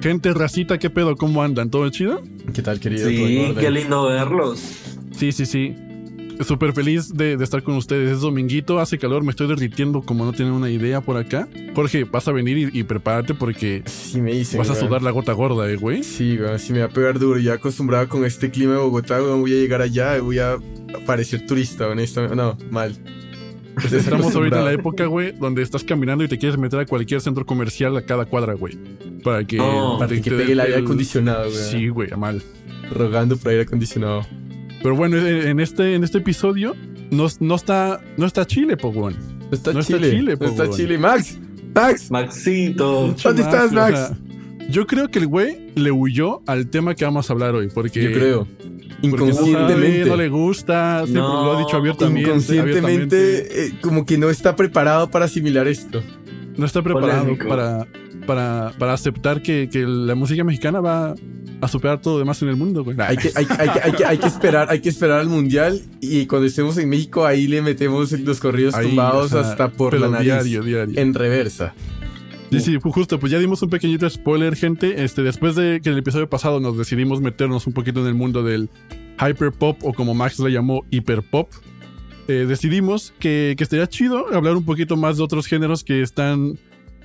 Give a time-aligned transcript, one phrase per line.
[0.00, 1.14] Gente, racita, ¿qué pedo?
[1.14, 1.70] ¿Cómo andan?
[1.70, 2.22] ¿Todo chido?
[2.54, 3.06] ¿Qué tal, querido?
[3.06, 4.60] Sí, qué lindo verlos.
[5.12, 5.76] Sí, sí, sí.
[6.40, 8.12] Súper feliz de, estar con ustedes.
[8.12, 11.46] Es dominguito, hace calor, me estoy derritiendo como no tienen una idea por acá.
[11.74, 15.34] Jorge, vas a venir y, prepárate porque sí, me dicen, vas a sudar la gota
[15.34, 16.02] gorda, eh, güey.
[16.02, 17.38] Sí, güey, sí me va a pegar duro.
[17.38, 20.56] Ya acostumbrado con este clima de Bogotá, güey, voy a llegar allá y voy a
[21.04, 22.36] parecer turista, honestamente.
[22.36, 22.96] No, mal.
[23.74, 26.86] Pues estamos ahorita en la época, güey, donde estás caminando y te quieres meter a
[26.86, 28.78] cualquier centro comercial a cada cuadra, güey.
[29.22, 31.62] Para que, para que te pegue el aire acondicionado, güey.
[31.62, 32.42] Sí, güey, a mal.
[32.90, 34.26] Rogando por aire acondicionado.
[34.82, 36.74] Pero bueno, en este, en este episodio
[37.10, 39.08] no, no está, no está Chile, po, No
[39.52, 40.36] está Chile.
[40.38, 40.98] no está Chile.
[40.98, 41.38] Max,
[41.74, 42.10] Max.
[42.10, 43.14] Maxito.
[43.22, 44.12] ¿Dónde estás, Max?
[44.70, 48.02] Yo creo que el güey le huyó al tema que vamos a hablar hoy, porque...
[48.02, 48.48] Yo creo.
[49.02, 50.04] Inconscientemente.
[50.04, 52.28] No, le gusta, no, lo ha dicho abiertamente.
[52.28, 56.02] Inconscientemente, eh, como que no está preparado para asimilar esto.
[56.56, 57.86] No está preparado para,
[58.26, 61.14] para, para aceptar que, que la música mexicana va
[61.60, 62.96] a superar todo lo demás en el mundo, güey.
[63.00, 66.46] Hay que, hay, hay, que, hay, que, esperar, hay que esperar al mundial y cuando
[66.46, 70.26] estemos en México ahí le metemos los corridos tumbados hasta por la nariz.
[70.26, 71.00] Diario, diario.
[71.00, 71.74] En reversa.
[72.50, 75.04] Sí, sí, justo, pues ya dimos un pequeñito spoiler, gente.
[75.04, 78.14] Este, después de que en el episodio pasado nos decidimos meternos un poquito en el
[78.14, 78.68] mundo del
[79.20, 81.48] hyperpop o como Max le llamó hiperpop,
[82.26, 86.58] eh, decidimos que, que estaría chido hablar un poquito más de otros géneros que están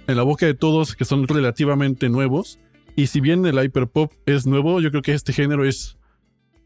[0.07, 2.57] en la boca de todos, que son relativamente nuevos.
[2.95, 5.97] Y si bien el hyperpop es nuevo, yo creo que este género es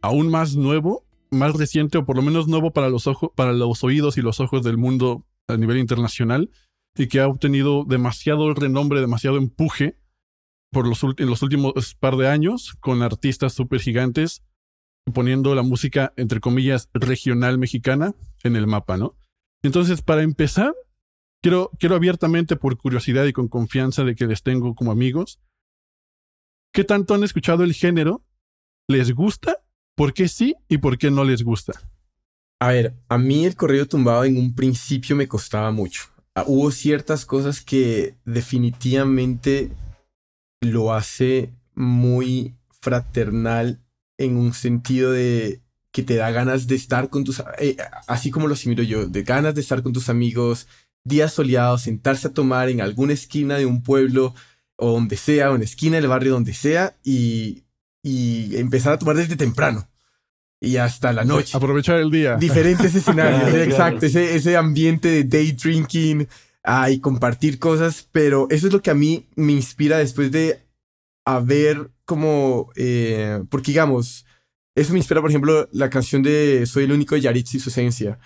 [0.02, 3.84] aún más nuevo, más reciente o por lo menos nuevo para los ojos, para los
[3.84, 6.50] oídos y los ojos del mundo a nivel internacional
[6.96, 9.98] y que ha obtenido demasiado renombre, demasiado empuje
[10.72, 14.44] por los, en los últimos par de años con artistas súper gigantes
[15.14, 19.16] poniendo la música entre comillas regional mexicana en el mapa, ¿no?
[19.64, 20.74] Entonces, para empezar,
[21.42, 25.40] quiero, quiero abiertamente por curiosidad y con confianza de que les tengo como amigos,
[26.72, 28.24] ¿Qué tanto han escuchado el género?
[28.88, 29.58] ¿Les gusta?
[29.96, 31.74] ¿Por qué sí y por qué no les gusta?
[32.60, 36.09] A ver, a mí el corrido tumbado en un principio me costaba mucho.
[36.36, 39.72] Ah, hubo ciertas cosas que definitivamente
[40.62, 43.80] lo hace muy fraternal
[44.18, 48.48] en un sentido de que te da ganas de estar con tus, eh, así como
[48.48, 50.68] lo asimilo yo, de ganas de estar con tus amigos,
[51.04, 54.36] días soleados, sentarse a tomar en alguna esquina de un pueblo
[54.76, 57.64] o donde sea, o en esquina del barrio, donde sea, y,
[58.04, 59.90] y empezar a tomar desde temprano
[60.62, 61.56] y hasta la noche.
[61.56, 62.36] Aprovechar el día.
[62.36, 66.28] Diferentes escenarios, exacto, ese, ese ambiente de day drinking
[66.64, 70.62] ah, y compartir cosas, pero eso es lo que a mí me inspira después de
[71.26, 74.26] haber como, eh, porque digamos,
[74.76, 77.70] eso me inspira, por ejemplo, la canción de Soy el único de Yaritz y su
[77.70, 78.20] esencia,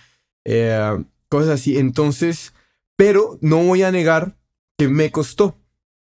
[0.44, 2.54] eh, cosas así, entonces,
[2.96, 4.36] pero no voy a negar
[4.78, 5.58] que me costó,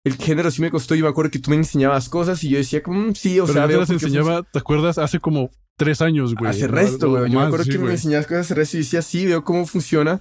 [0.05, 0.95] el género sí me costó.
[0.95, 3.47] Yo me acuerdo que tú me enseñabas cosas y yo decía, como, mm, sí, o
[3.47, 3.67] sea.
[3.67, 4.99] Pero yo las enseñaba, ¿te acuerdas?
[4.99, 6.51] Hace como tres años, güey.
[6.51, 7.31] Hace resto, güey.
[7.31, 10.21] Yo me acuerdo que me enseñabas cosas hace resto y decía, sí, veo cómo funciona.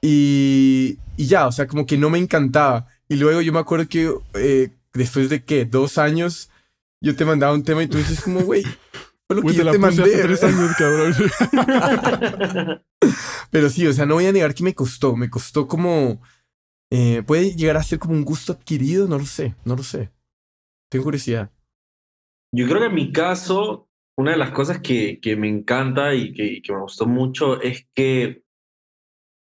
[0.00, 2.86] Y, y ya, o sea, como que no me encantaba.
[3.06, 6.48] Y luego yo me acuerdo que eh, después de que dos años,
[7.02, 8.62] yo te mandaba un tema y tú dices, como, güey.
[9.26, 10.02] Fue lo que yo te, mandé.
[10.02, 11.14] Hace tres años, cabrón.
[13.50, 15.14] Pero sí, o sea, no voy a negar que me costó.
[15.14, 16.20] Me costó como
[16.94, 19.08] eh, ¿Puede llegar a ser como un gusto adquirido?
[19.08, 20.12] No lo sé, no lo sé.
[20.90, 21.50] Tengo curiosidad.
[22.54, 23.88] Yo creo que en mi caso,
[24.22, 27.86] una de las cosas que, que me encanta y que, que, me gustó mucho es
[27.94, 28.42] que,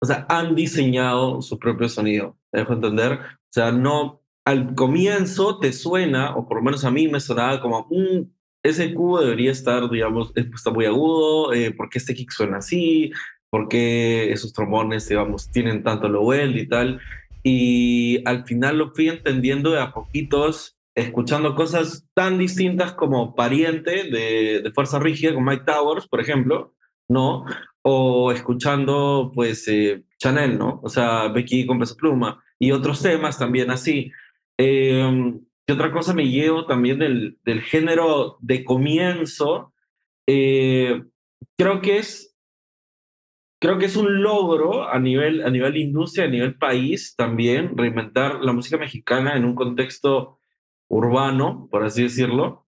[0.01, 2.37] o sea, han diseñado su propio sonido.
[2.51, 3.13] ¿Te dejo entender?
[3.13, 7.61] O sea, no, al comienzo te suena, o por lo menos a mí me sonaba
[7.61, 12.31] como, un ese cubo debería estar, digamos, está muy agudo, eh, ¿por qué este kick
[12.31, 13.11] suena así?
[13.49, 16.99] ¿Por qué esos trombones, digamos, tienen tanto low end y tal?
[17.43, 24.09] y al final lo fui entendiendo de a poquitos, escuchando cosas tan distintas como Pariente
[24.09, 26.75] de, de Fuerza Rígida con Mike Towers, por ejemplo,
[27.07, 27.45] ¿no?
[27.81, 30.79] O escuchando, pues, eh, Chanel, ¿no?
[30.83, 34.11] O sea, Becky con Peso Pluma y otros temas también así.
[34.57, 35.33] Eh,
[35.65, 39.73] ¿Qué otra cosa me llevo también del, del género de comienzo?
[40.27, 41.03] Eh,
[41.57, 42.31] creo que es
[43.61, 48.43] creo que es un logro a nivel, a nivel industria, a nivel país también, reinventar
[48.43, 50.40] la música mexicana en un contexto
[50.91, 52.67] urbano, por así decirlo,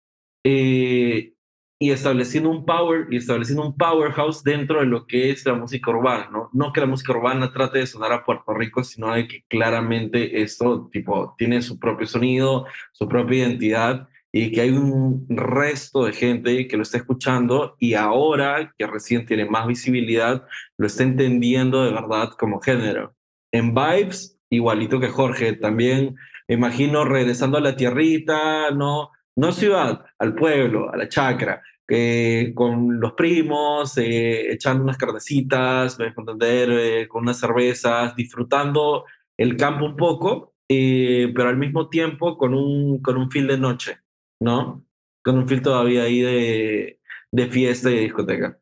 [0.45, 1.35] eh,
[1.79, 5.91] y estableciendo un power y estableciendo un powerhouse dentro de lo que es la música
[5.91, 6.49] urbana, ¿no?
[6.55, 10.41] No que la música urbana trate de sonar a Puerto Rico, sino de que claramente
[10.41, 16.12] esto, tipo, tiene su propio sonido, su propia identidad y que hay un resto de
[16.15, 20.47] gente que lo está escuchando y ahora que recién tiene más visibilidad,
[20.79, 23.15] lo está entendiendo de verdad como género.
[23.53, 26.17] En Vibes, igualito que Jorge, también
[26.49, 33.01] imagino regresando a la tierrita, no, no ciudad, al pueblo, a la chacra, eh, con
[33.01, 39.05] los primos, eh, echando unas carnecitas, me entender, eh, con unas cervezas, disfrutando
[39.37, 43.59] el campo un poco, eh, pero al mismo tiempo con un, con un feel de
[43.59, 43.99] noche,
[44.41, 44.85] ¿no?
[45.23, 47.01] Con un feel todavía ahí de,
[47.31, 48.59] de fiesta y de discoteca.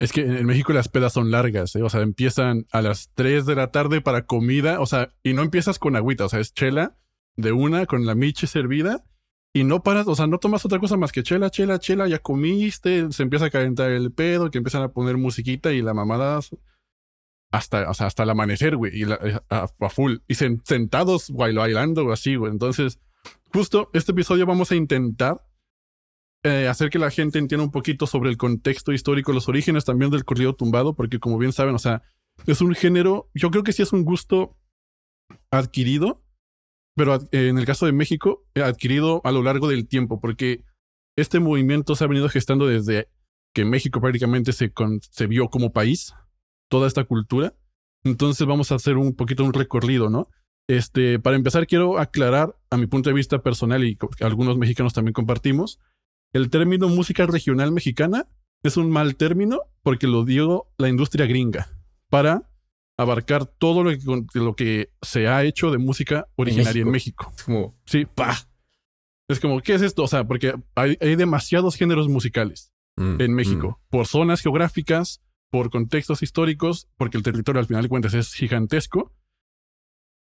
[0.00, 3.56] Es que en México las pedas son largas, o sea, empiezan a las 3 de
[3.56, 6.96] la tarde para comida, o sea, y no empiezas con agüita, o sea, es chela
[7.38, 9.04] de una con la miche servida
[9.54, 12.18] y no paras, o sea, no tomas otra cosa más que chela, chela, chela, ya
[12.18, 16.40] comiste, se empieza a calentar el pedo, que empiezan a poner musiquita y la mamada
[17.50, 22.52] hasta, hasta el amanecer, güey, y la, a, full, y sentados bailando así, güey.
[22.52, 23.00] Entonces,
[23.52, 25.40] justo este episodio vamos a intentar
[26.42, 30.10] eh, hacer que la gente entienda un poquito sobre el contexto histórico, los orígenes también
[30.10, 32.02] del corrido tumbado, porque como bien saben, o sea,
[32.46, 34.56] es un género, yo creo que sí es un gusto
[35.50, 36.24] adquirido,
[36.98, 40.64] pero en el caso de México, adquirido a lo largo del tiempo, porque
[41.16, 43.08] este movimiento se ha venido gestando desde
[43.54, 44.70] que México prácticamente se,
[45.26, 46.12] vio como país,
[46.68, 47.54] toda esta cultura.
[48.04, 50.28] Entonces vamos a hacer un poquito un recorrido, ¿no?
[50.68, 55.14] Este, para empezar, quiero aclarar a mi punto de vista personal y algunos mexicanos también
[55.14, 55.78] compartimos,
[56.34, 58.26] el término música regional mexicana
[58.62, 61.68] es un mal término porque lo dio la industria gringa
[62.10, 62.47] para
[62.98, 67.32] abarcar todo lo que, lo que se ha hecho de música originaria en México.
[67.34, 68.36] Es como, sí, pa.
[69.28, 70.02] Es como, ¿qué es esto?
[70.02, 73.90] O sea, porque hay, demasiados géneros musicales mm, en México, mm.
[73.90, 79.14] por zonas geográficas, por contextos históricos, porque el territorio al final de cuentas es gigantesco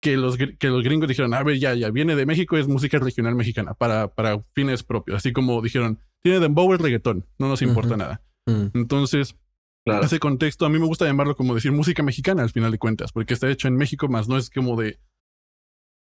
[0.03, 2.99] que los, que los gringos dijeron, a ver, ya, ya, viene de México, es música
[2.99, 5.19] regional mexicana para, para fines propios.
[5.19, 8.23] Así como dijeron, tiene dembow y reggaetón, no nos importa nada.
[8.47, 8.69] Mm.
[8.75, 9.37] Entonces,
[9.85, 13.13] ese contexto, a mí me gusta llamarlo como decir música mexicana al final de cuentas,
[13.13, 14.99] porque está hecho en México, más no es como de...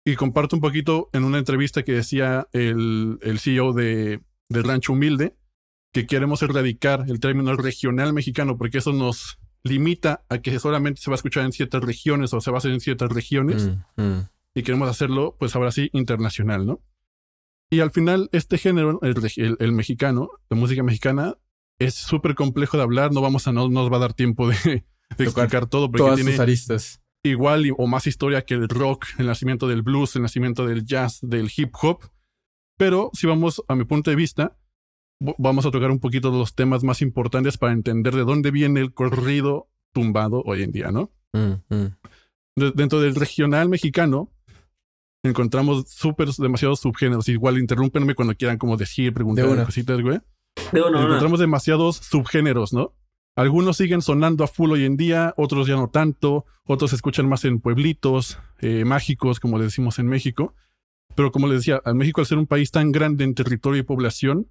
[0.04, 4.94] Y comparto un poquito en una entrevista que decía el, el CEO de, de Rancho
[4.94, 5.36] Humilde,
[5.92, 11.10] que queremos erradicar el término regional mexicano, porque eso nos limita a que solamente se
[11.10, 13.70] va a escuchar en ciertas regiones o se va a hacer en ciertas regiones.
[13.96, 14.28] Mm, mm.
[14.54, 16.80] Y queremos hacerlo, pues ahora sí, internacional, ¿no?
[17.70, 21.36] Y al final, este género, el, mexicano, la música mexicana,
[21.78, 23.12] es súper complejo de hablar.
[23.12, 24.84] No vamos a, no nos va a dar tiempo de,
[25.18, 25.90] explicar todo.
[25.90, 27.00] Porque tiene aristas.
[27.24, 31.18] Igual o más historia que el rock, el nacimiento del blues, el nacimiento del jazz,
[31.22, 32.00] del hip hop.
[32.76, 34.56] Pero si vamos a mi punto de vista,
[35.20, 38.94] vamos a tocar un poquito los temas más importantes para entender de dónde viene el
[38.94, 41.10] corrido tumbado hoy en día, ¿no?
[41.32, 42.72] Mm, mm.
[42.74, 44.32] dentro del regional mexicano
[45.24, 47.28] encontramos súper demasiados subgéneros.
[47.28, 50.20] Igual interrúmpenme cuando quieran como decir, preguntar cositas, güey.
[50.72, 52.94] Encontramos demasiados subgéneros, ¿no?
[53.36, 57.28] Algunos siguen sonando a full hoy en día, otros ya no tanto, otros se escuchan
[57.28, 60.54] más en pueblitos eh, mágicos, como le decimos en México.
[61.14, 64.50] Pero como les decía, México al ser un país tan grande en territorio y población,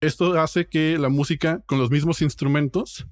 [0.00, 3.06] esto hace que la música con los mismos instrumentos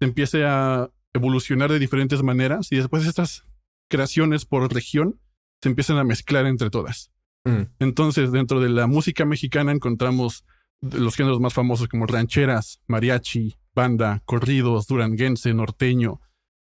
[0.00, 3.46] empiece a evolucionar de diferentes maneras y después estas
[3.88, 5.20] creaciones por región
[5.62, 7.10] se empiezan a mezclar entre todas.
[7.44, 7.62] Mm.
[7.78, 10.44] Entonces, dentro de la música mexicana encontramos
[10.80, 16.20] los géneros más famosos como rancheras, mariachi, banda, corridos, duranguense, norteño.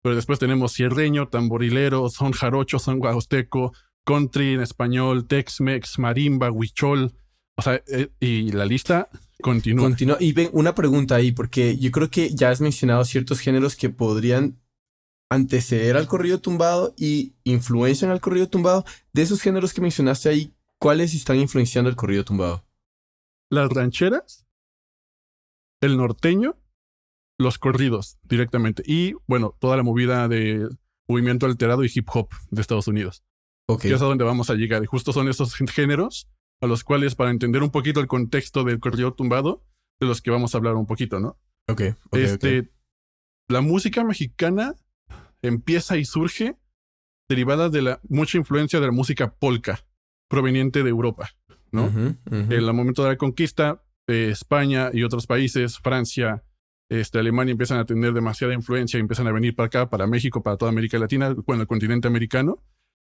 [0.03, 3.73] Pero después tenemos sierreño, tamborilero, son jarocho, son guajosteco,
[4.05, 7.15] country en español, tex-mex, marimba, huichol,
[7.57, 9.09] o sea, eh, y la lista
[9.41, 9.85] continúa.
[9.85, 10.17] Continúa.
[10.21, 13.91] Y ven, una pregunta ahí, porque yo creo que ya has mencionado ciertos géneros que
[13.91, 14.61] podrían
[15.29, 18.85] anteceder al corrido tumbado y influencian al corrido tumbado.
[19.13, 22.65] De esos géneros que mencionaste ahí, ¿cuáles están influenciando el corrido tumbado?
[23.51, 24.47] Las rancheras,
[25.81, 26.57] el norteño,
[27.39, 28.83] los corridos directamente.
[28.87, 30.69] Y bueno, toda la movida de
[31.09, 33.25] movimiento alterado y hip hop de Estados Unidos.
[33.69, 33.83] Ok.
[33.83, 34.83] Que es a donde vamos a llegar.
[34.83, 36.29] Y justo son esos géneros
[36.61, 39.65] a los cuales para entender un poquito el contexto del corrido tumbado,
[40.01, 41.39] de los que vamos a hablar un poquito, ¿no?
[41.69, 41.83] Ok.
[42.13, 42.73] este,
[43.49, 44.75] La música mexicana
[45.43, 46.57] empieza y surge
[47.29, 49.86] derivada de la mucha influencia de la música polka
[50.29, 51.31] proveniente de Europa,
[51.73, 51.91] ¿no?
[52.31, 56.45] En el momento de la conquista, eh, España y otros países, Francia,
[56.89, 60.43] este, Alemania empiezan a tener demasiada influencia y empiezan a venir para acá, para México,
[60.43, 62.63] para toda América Latina, bueno, el continente americano.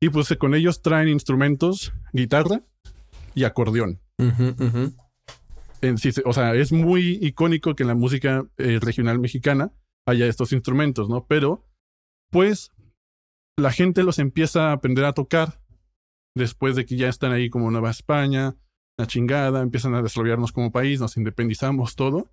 [0.00, 2.62] Y pues con ellos traen instrumentos, guitarra,
[3.34, 4.00] y acordeón.
[6.24, 9.72] o sea, es muy icónico que en la música eh, regional mexicana
[10.06, 11.26] haya estos instrumentos, ¿no?
[11.26, 11.64] Pero,
[12.30, 12.72] pues,
[13.56, 15.61] la gente los empieza a aprender a tocar
[16.34, 18.56] después de que ya están ahí como Nueva España,
[18.96, 22.30] la chingada, empiezan a desarrollarnos como país, nos independizamos todo.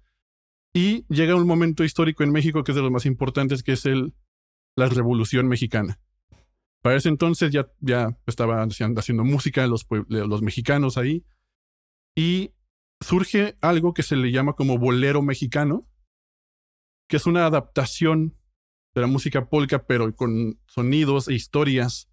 [0.74, 3.86] Y llega un momento histórico en México que es de los más importantes, que es
[3.86, 4.13] el,
[4.75, 6.00] la Revolución Mexicana.
[6.82, 11.25] Para ese entonces ya, ya estaban haciendo música los, los mexicanos ahí.
[12.15, 12.53] Y
[13.01, 15.88] surge algo que se le llama como bolero mexicano,
[17.08, 18.36] que es una adaptación
[18.94, 22.09] de la música polka, pero con sonidos e historias,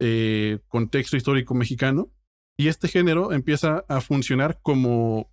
[0.00, 2.10] eh, contexto histórico mexicano.
[2.56, 5.30] Y este género empieza a funcionar como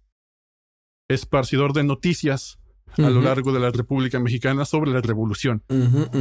[1.10, 2.60] esparcidor de noticias
[2.98, 5.64] a lo largo de la República Mexicana sobre la revolución.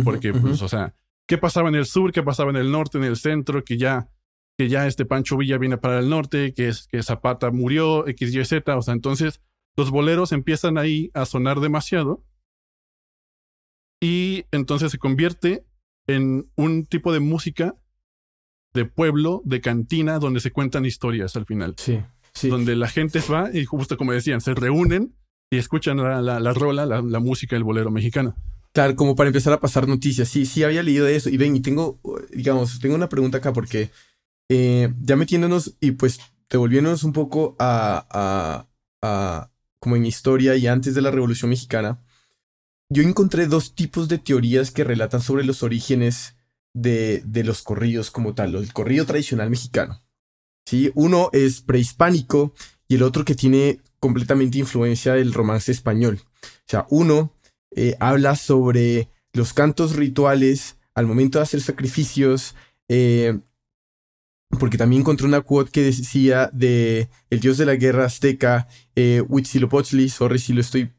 [0.02, 0.94] Porque, pues, o sea,
[1.26, 2.12] ¿qué pasaba en el sur?
[2.12, 3.64] ¿Qué pasaba en el norte, en el centro?
[3.64, 4.08] Que ya,
[4.58, 8.62] que ya este Pancho Villa viene para el norte, que, es, que Zapata murió, XYZ.
[8.76, 9.40] O sea, entonces
[9.76, 12.24] los boleros empiezan ahí a sonar demasiado.
[14.00, 15.64] Y entonces se convierte
[16.06, 17.76] en un tipo de música
[18.74, 21.74] de pueblo, de cantina, donde se cuentan historias al final.
[21.78, 22.00] Sí.
[22.48, 25.14] Donde la gente va y justo como decían, se reúnen
[25.50, 28.34] y escuchan la, la, rola, la, música del bolero mexicano.
[28.72, 30.28] Claro, como para empezar a pasar noticias.
[30.28, 31.30] Sí, sí había leído eso.
[31.30, 32.00] Y ven, y tengo,
[32.32, 33.90] digamos, tengo una pregunta acá porque
[34.48, 36.18] eh, ya metiéndonos y pues
[36.50, 38.66] devolviéndonos un poco a, a,
[39.00, 42.00] a, como en historia y antes de la Revolución Mexicana,
[42.88, 46.36] yo encontré dos tipos de teorías que relatan sobre los orígenes
[46.74, 50.02] de, de los corridos como tal, el corrido tradicional mexicano.
[50.66, 50.90] ¿sí?
[50.94, 52.52] Uno es prehispánico
[52.88, 56.20] y el otro que tiene completamente influencia del romance español.
[56.42, 57.32] O sea, uno
[57.74, 62.54] eh, habla sobre los cantos rituales al momento de hacer sacrificios,
[62.88, 63.38] eh,
[64.60, 69.22] porque también encontré una quote que decía de el dios de la guerra azteca, eh,
[69.26, 70.92] Huitzilopochtli, sorry si lo estoy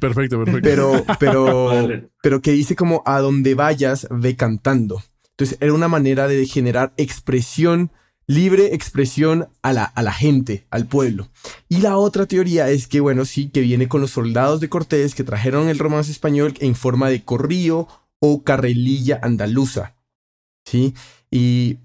[0.00, 0.60] perfecto, perfecto.
[0.62, 1.70] Pero, pero,
[2.22, 5.02] pero que dice como a donde vayas, ve cantando.
[5.30, 7.90] Entonces era una manera de generar expresión
[8.28, 11.28] libre expresión a la, a la gente, al pueblo.
[11.68, 15.14] Y la otra teoría es que, bueno, sí, que viene con los soldados de Cortés
[15.14, 17.88] que trajeron el romance español en forma de corrillo
[18.20, 19.96] o carrelilla andaluza.
[20.64, 20.94] ¿Sí?
[21.30, 21.78] Y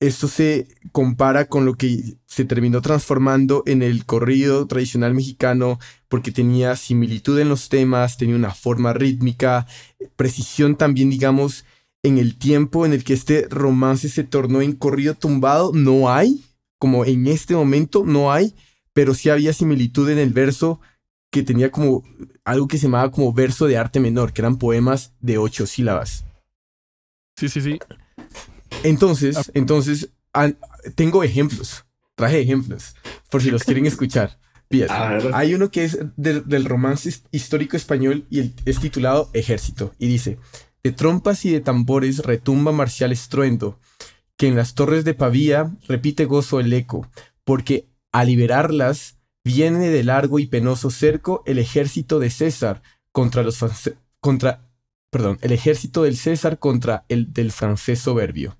[0.00, 5.78] esto se compara con lo que se terminó transformando en el corrido tradicional mexicano
[6.08, 9.66] porque tenía similitud en los temas, tenía una forma rítmica,
[10.16, 11.66] precisión también, digamos,
[12.02, 16.42] en el tiempo en el que este romance se tornó en corrido tumbado, no hay,
[16.78, 18.54] como en este momento no hay,
[18.94, 20.80] pero sí había similitud en el verso
[21.30, 22.02] que tenía como
[22.44, 26.24] algo que se llamaba como verso de arte menor, que eran poemas de ocho sílabas.
[27.36, 27.78] Sí, sí, sí.
[28.82, 29.42] Entonces, ah.
[29.54, 30.10] entonces,
[30.94, 31.84] tengo ejemplos,
[32.14, 32.94] traje ejemplos,
[33.30, 34.38] por si los quieren escuchar.
[34.68, 34.86] Bien,
[35.32, 40.38] hay uno que es del romance histórico español y es titulado Ejército, y dice,
[40.84, 43.80] de trompas y de tambores retumba marcial estruendo,
[44.36, 47.08] que en las torres de Pavía repite gozo el eco,
[47.44, 52.82] porque a liberarlas viene de largo y penoso cerco el ejército de César
[53.12, 53.58] contra los
[54.20, 54.70] contra
[55.10, 58.56] perdón, el ejército del César contra el del francés soberbio.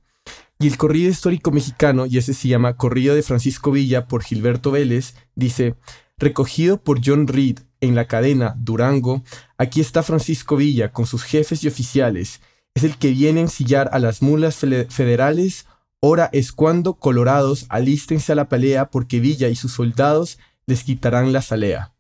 [0.63, 4.71] Y el corrido histórico mexicano, y ese se llama Corrido de Francisco Villa por Gilberto
[4.71, 5.75] Vélez, dice,
[6.19, 9.23] recogido por John Reed en la cadena Durango,
[9.57, 12.43] aquí está Francisco Villa con sus jefes y oficiales.
[12.75, 15.67] Es el que viene a ensillar a las mulas federales.
[16.03, 21.33] Ahora es cuando, colorados, alístense a la pelea porque Villa y sus soldados les quitarán
[21.33, 21.95] la salea.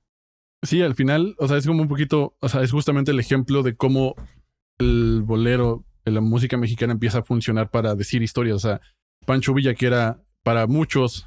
[0.62, 3.62] Sí, al final, o sea, es como un poquito, o sea, es justamente el ejemplo
[3.62, 4.16] de cómo
[4.78, 8.56] el bolero, la música mexicana empieza a funcionar para decir historias.
[8.56, 8.80] O sea,
[9.26, 11.26] Pancho Villa, que era para muchos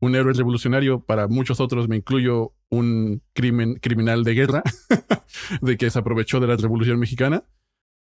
[0.00, 4.62] un héroe revolucionario, para muchos otros, me incluyo, un crimen, criminal de guerra,
[5.62, 7.44] de que se aprovechó de la Revolución Mexicana.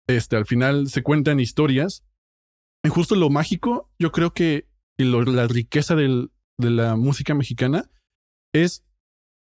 [0.07, 2.03] Este, al final se cuentan historias.
[2.83, 7.89] Y justo lo mágico, yo creo que la riqueza de la música mexicana
[8.53, 8.85] es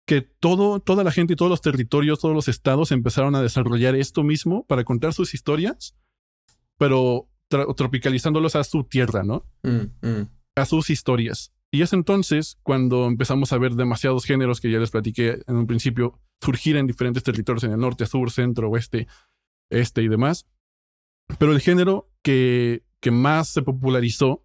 [0.06, 3.94] que todo, toda la gente y todos los territorios, todos los estados empezaron a desarrollar
[3.94, 5.94] esto mismo para contar sus historias,
[6.80, 7.28] pero
[7.76, 9.44] tropicalizándolos a su tierra, ¿no?
[9.62, 10.28] Mm, mm.
[10.56, 11.52] A sus historias.
[11.70, 15.66] Y es entonces cuando empezamos a ver demasiados géneros que ya les platiqué en un
[15.66, 19.08] principio surgir en diferentes territorios en el norte, sur, centro, oeste,
[19.68, 20.46] este y demás.
[21.38, 24.42] Pero el género que, que más se popularizó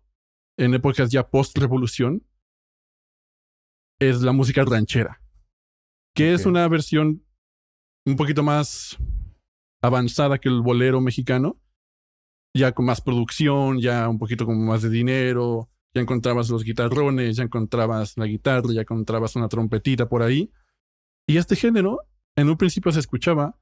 [0.57, 2.27] en épocas ya post-revolución
[3.97, 5.21] es la música ranchera,
[6.13, 7.23] que es una versión
[8.05, 8.97] un poquito más
[9.81, 11.61] avanzada que el bolero mexicano,
[12.55, 17.35] ya con más producción, ya un poquito como más de dinero, ya encontrabas los guitarrones,
[17.35, 20.51] ya encontrabas la guitarra, ya encontrabas una trompetita por ahí.
[21.27, 21.99] Y este género,
[22.35, 23.57] en un principio se escuchaba,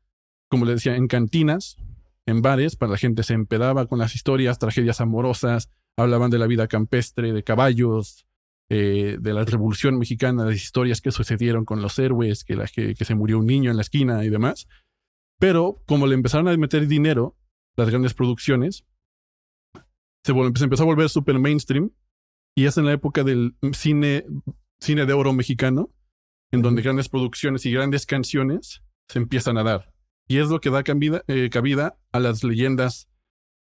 [0.47, 1.77] como le decía, en cantinas,
[2.27, 6.47] en bares, para la gente se empedaba con las historias, tragedias amorosas, hablaban de la
[6.47, 8.27] vida campestre, de caballos,
[8.69, 12.93] eh, de la revolución mexicana, de historias que sucedieron con los héroes, que, la, que,
[12.93, 14.67] que se murió un niño en la esquina y demás.
[15.39, 17.35] Pero como le empezaron a meter dinero,
[17.75, 18.85] las grandes producciones,
[20.23, 21.91] se, se empezó a volver súper mainstream
[22.55, 24.25] y es en la época del cine,
[24.79, 25.91] cine de oro mexicano,
[26.51, 29.93] en donde grandes producciones y grandes canciones se empiezan a dar.
[30.27, 33.09] Y es lo que da cabida, eh, cabida a las leyendas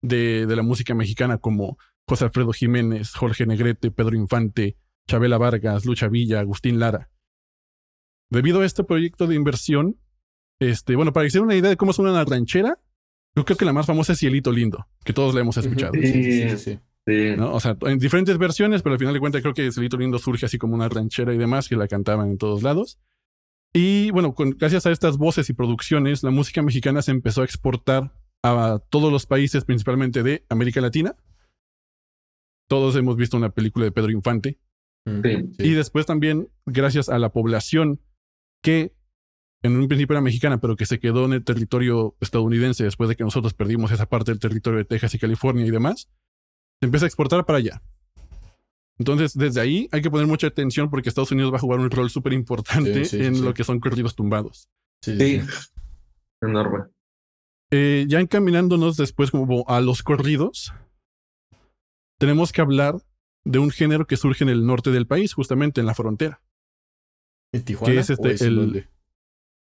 [0.01, 5.85] de, de, la música mexicana como José Alfredo Jiménez, Jorge Negrete, Pedro Infante, Chabela Vargas,
[5.85, 7.09] Lucha Villa, Agustín Lara.
[8.29, 9.97] Debido a este proyecto de inversión,
[10.59, 12.79] este, bueno, para que se den una idea de cómo suena una ranchera,
[13.35, 15.93] yo creo que la más famosa es Cielito Lindo, que todos la hemos escuchado.
[15.93, 16.79] Sí, sí, sí.
[17.39, 20.45] O sea, en diferentes versiones, pero al final de cuentas creo que Cielito Lindo surge
[20.45, 22.99] así como una ranchera y demás, que la cantaban en todos lados.
[23.73, 28.13] Y bueno, gracias a estas voces y producciones, la música mexicana se empezó a exportar
[28.43, 31.15] a todos los países, principalmente de América Latina.
[32.69, 34.59] Todos hemos visto una película de Pedro Infante.
[35.05, 37.99] Y después también, gracias a la población
[38.61, 38.93] que
[39.63, 43.15] en un principio era mexicana, pero que se quedó en el territorio estadounidense después de
[43.15, 46.09] que nosotros perdimos esa parte del territorio de Texas y California y demás,
[46.79, 47.81] se empieza a exportar para allá.
[48.99, 51.89] Entonces, desde ahí hay que poner mucha atención porque Estados Unidos va a jugar un
[51.89, 54.69] rol súper importante en lo que son corridos tumbados.
[55.01, 55.41] Sí,
[56.41, 56.85] enorme.
[57.71, 60.73] Eh, ya encaminándonos después como a los corridos,
[62.19, 62.97] tenemos que hablar
[63.45, 66.41] de un género que surge en el norte del país, justamente en la frontera.
[67.51, 67.93] ¿En Tijuana?
[67.93, 68.87] Que es este, el,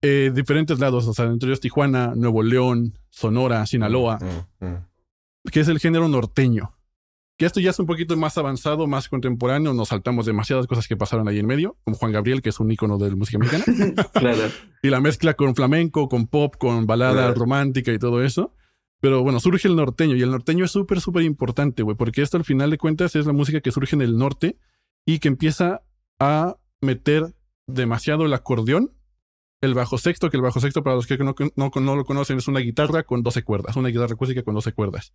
[0.02, 4.84] eh, diferentes lados, o sea, entre ellos Tijuana, Nuevo León, Sonora, Sinaloa, mm, mm, mm.
[5.50, 6.72] que es el género norteño.
[7.38, 10.96] Que esto ya es un poquito más avanzado, más contemporáneo, nos saltamos demasiadas cosas que
[10.96, 13.64] pasaron ahí en medio, como Juan Gabriel, que es un ícono de la música mexicana.
[14.14, 14.42] claro.
[14.82, 18.54] Y la mezcla con flamenco, con pop, con balada romántica y todo eso.
[19.00, 22.38] Pero bueno, surge el norteño y el norteño es súper, súper importante, güey, porque esto
[22.38, 24.58] al final de cuentas es la música que surge en el norte
[25.04, 25.82] y que empieza
[26.18, 27.34] a meter
[27.66, 28.92] demasiado el acordeón
[29.60, 32.48] el bajo sexto, que el bajo sexto, para los que no, no, lo conocen, es
[32.48, 35.14] una guitarra con 12 cuerdas, una guitarra acústica con 12 cuerdas,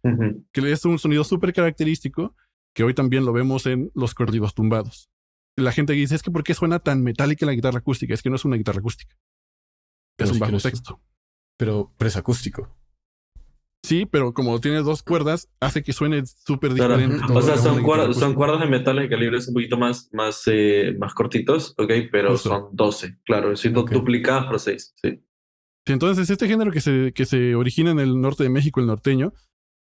[0.51, 2.36] que le es un sonido súper característico
[2.74, 5.10] que hoy también lo vemos en los corridos tumbados.
[5.57, 8.13] La gente dice, es que ¿por qué suena tan metálica la guitarra acústica?
[8.13, 9.16] Es que no es una guitarra acústica.
[10.18, 11.01] Es un bajo sexto.
[11.57, 12.74] Pero, pero es acústico.
[13.83, 17.17] Sí, pero como tiene dos cuerdas, hace que suene súper diferente.
[17.33, 20.96] O sea, son, cuerdas, son cuerdas de metal de calibres un poquito más, más, eh,
[21.00, 21.91] más cortitos, ¿ok?
[22.11, 25.09] Pero son 12, claro, siendo duplicadas por 6, sí.
[25.85, 25.94] sí.
[25.94, 29.33] Entonces, este género que se, que se origina en el norte de México, el norteño,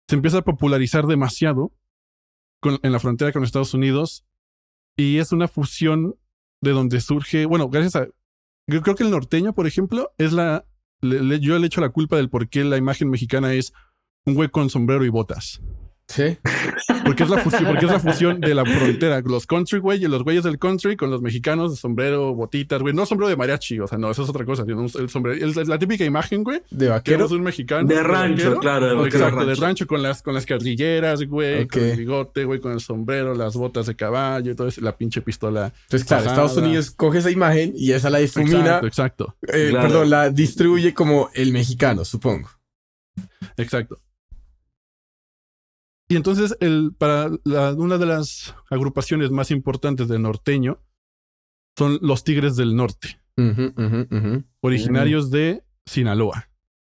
[0.08, 1.74] se empieza a popularizar demasiado
[2.64, 4.26] en la frontera con Estados Unidos
[4.98, 6.16] y es una fusión
[6.62, 8.08] de donde surge, bueno, gracias a...
[8.68, 10.66] Yo creo que el norteño, por ejemplo, es la...
[11.02, 13.74] yo le echo la culpa del por qué la imagen mexicana es
[14.26, 15.62] un güey con sombrero y botas.
[16.10, 16.38] Sí.
[17.06, 19.22] Porque es la fusión, porque es la fusión de la frontera.
[19.22, 22.96] Los country, güey, los güeyes del country con los mexicanos de sombrero, botitas, güey.
[22.96, 24.64] No sombrero de mariachi, o sea, no, eso es otra cosa.
[24.68, 26.64] El sombrero, es la típica imagen, güey.
[26.72, 27.28] De vaquero.
[27.28, 27.88] un mexicano.
[27.88, 29.04] De rancho, claro.
[29.04, 31.68] De Exacto, de rancho con las, con las carrilleras, güey.
[31.68, 34.98] Con el bigote, güey, con el sombrero, las botas de caballo y todo eso, la
[34.98, 35.72] pinche pistola.
[35.84, 38.80] Entonces, claro, Estados Unidos coge esa imagen y esa la difumina.
[38.82, 39.36] Exacto, exacto.
[39.54, 42.50] Eh, perdón, la distribuye como el mexicano, supongo.
[43.58, 44.00] Exacto.
[46.12, 47.30] Y entonces, el, para
[47.78, 50.82] una de las agrupaciones más importantes de norteño
[51.78, 53.22] son los Tigres del Norte,
[54.60, 56.50] originarios de Sinaloa.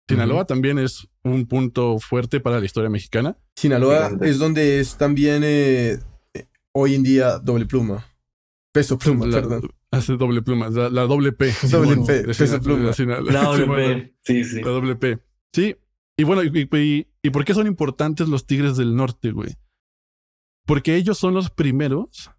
[0.08, 3.36] Sinaloa también es un punto fuerte para la historia mexicana.
[3.56, 6.00] Sinaloa es donde es también eh,
[6.72, 8.06] hoy en día doble pluma.
[8.72, 9.72] Peso pluma, perdón.
[9.90, 11.52] Hace doble pluma, la, doble P.
[11.72, 12.92] Doble P, peso pluma.
[13.24, 14.62] La, doble P, sí, sí.
[14.62, 15.20] La doble P.
[15.52, 15.76] Sí,
[16.20, 19.56] y bueno, y, por qué son importantes los Tigres del Norte, güey?
[20.66, 22.32] Porque ellos son los primeros,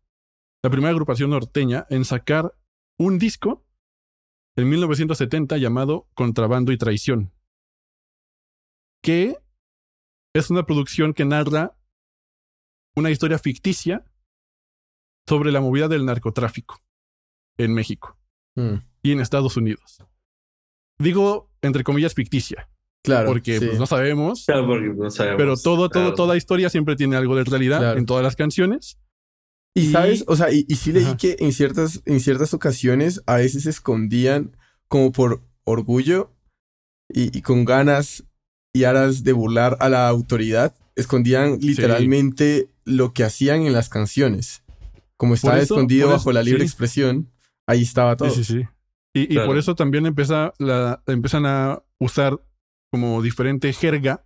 [0.65, 2.53] la primera agrupación norteña, en sacar
[2.99, 3.65] un disco
[4.57, 7.33] en 1970 llamado Contrabando y Traición,
[9.01, 9.39] que
[10.35, 11.79] es una producción que narra
[12.97, 14.05] una historia ficticia
[15.29, 16.83] sobre la movida del narcotráfico
[17.57, 18.19] en México
[18.57, 18.75] mm.
[19.03, 20.03] y en Estados Unidos.
[20.99, 22.69] Digo, entre comillas, ficticia,
[23.09, 23.29] Claro.
[23.29, 24.45] Porque pues, no sabemos.
[24.47, 25.39] Claro, porque no sabemos.
[25.39, 28.99] Pero todo, todo, toda historia siempre tiene algo de realidad en todas las canciones.
[29.75, 33.37] Y, sabes, o sea, y, y sí leí que en ciertas, en ciertas ocasiones a
[33.37, 34.57] veces se escondían
[34.89, 36.35] como por orgullo
[37.09, 38.25] y, con ganas
[38.75, 44.63] y aras de burlar a la autoridad, escondían literalmente lo que hacían en las canciones.
[45.17, 47.31] Como estaba escondido bajo la libre expresión,
[47.67, 48.31] ahí estaba todo.
[48.31, 48.69] Sí, sí, sí.
[49.15, 52.41] Y, y por eso también empieza la, empiezan a usar
[52.91, 54.25] como diferente jerga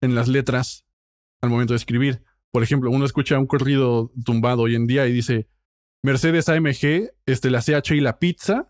[0.00, 0.84] en las letras
[1.40, 2.22] al momento de escribir.
[2.50, 5.48] Por ejemplo, uno escucha un corrido tumbado hoy en día y dice
[6.02, 8.68] Mercedes AMG, este, la CH y la pizza,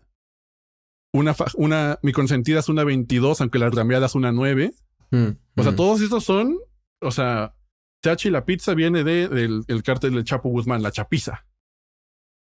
[1.13, 4.73] una, una mi consentida es una 22, aunque la rameada es una 9.
[5.11, 5.75] Mm, o sea, mm.
[5.75, 6.57] todos estos son,
[7.01, 7.55] o sea,
[8.03, 11.45] Chachi la pizza viene de, del el cártel del Chapo Guzmán, la chapiza.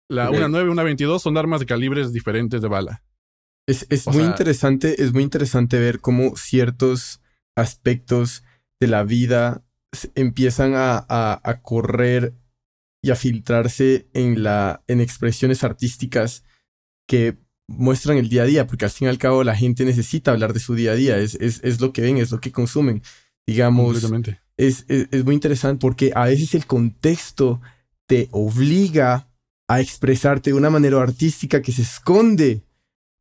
[0.10, 3.04] La una 9 y una 22 son armas de calibres diferentes de bala.
[3.67, 7.21] Es, es muy sea- interesante, es muy interesante ver cómo ciertos
[7.56, 8.43] aspectos
[8.80, 9.63] de la vida
[10.13, 12.34] empiezan a, a- a correr
[13.01, 16.43] y a filtrarse en la, en expresiones artísticas
[17.08, 20.32] que muestran el día a día, porque al fin y al cabo la gente necesita
[20.32, 22.51] hablar de su día a día, es, es, es lo que ven, es lo que
[22.51, 23.01] consumen.
[23.47, 23.95] Digamos,
[24.58, 27.62] es, es, es muy interesante porque a veces el contexto
[28.08, 29.30] te obliga
[29.67, 32.63] a expresarte de una manera artística que se esconde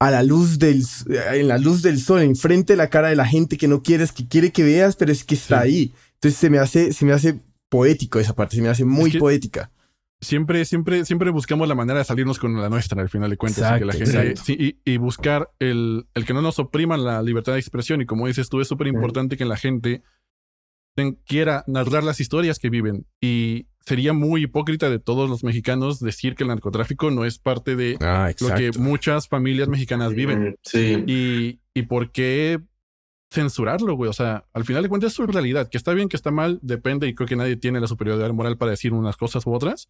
[0.01, 1.05] a la luz del s-
[1.39, 4.13] en la luz del sol, enfrente de la cara de la gente que no quieres,
[4.13, 5.69] que quiere que veas, pero es que está Sí.
[5.69, 5.95] ahí.
[6.15, 9.19] Entonces se me hace, se me hace poético esa parte, se me hace muy que-
[9.19, 9.71] poética.
[10.21, 13.79] Siempre, siempre, siempre buscamos la manera de salirnos con la nuestra, al final de cuentas.
[13.79, 17.53] que la gente, sí, y, y buscar el, el que no nos opriman la libertad
[17.53, 18.01] de expresión.
[18.01, 20.03] Y como dices tú, es súper importante que la gente
[21.27, 23.07] quiera narrar las historias que viven.
[23.21, 27.77] Y sería muy hipócrita de todos los mexicanos decir que el narcotráfico no es parte
[27.77, 30.51] de Ah, lo que muchas familias mexicanas viven.
[30.51, 31.05] Mm, Sí.
[31.07, 32.61] Y, y por qué
[33.31, 34.09] censurarlo, güey.
[34.09, 35.69] O sea, al final de cuentas es su realidad.
[35.69, 37.07] Que está bien, que está mal, depende.
[37.09, 39.89] Y creo que nadie tiene la superioridad moral para decir unas cosas u otras.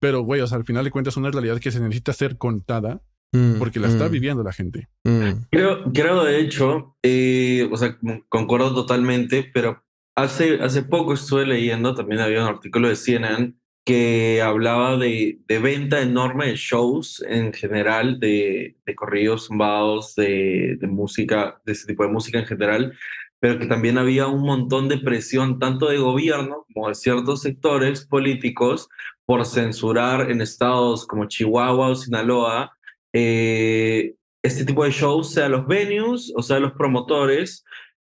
[0.00, 2.36] Pero, güey, o sea, al final de cuentas es una realidad que se necesita ser
[2.38, 4.88] contada Mm, porque la está mm, viviendo la gente.
[5.04, 5.46] mm.
[5.50, 9.82] Creo, creo de hecho, eh, o sea, con- concuerdo totalmente, pero
[10.16, 15.58] hace, hace poco estuve leyendo, también había un artículo de CNN que hablaba de, de
[15.60, 21.86] venta enorme de shows en general, de, de corridos zumbados, de, de música, de ese
[21.86, 22.98] tipo de música en general,
[23.38, 28.04] pero que también había un montón de presión tanto de gobierno como de ciertos sectores
[28.06, 28.88] políticos
[29.24, 32.72] por censurar en estados como Chihuahua o Sinaloa
[33.12, 37.64] eh, este tipo de shows, sea los venues o sea los promotores,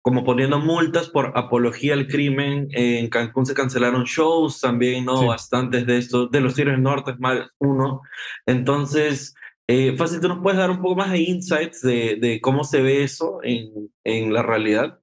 [0.04, 2.68] como poniendo multas por apología al crimen.
[2.72, 5.18] En Cancún se cancelaron shows también, ¿no?
[5.18, 5.26] Sí.
[5.28, 8.02] Bastantes de estos, de los del Norte, es más uno.
[8.46, 9.36] Entonces,
[9.68, 12.82] eh, fácil, ¿tú nos puedes dar un poco más de insights de, de cómo se
[12.84, 15.00] ve eso en, en la realidad?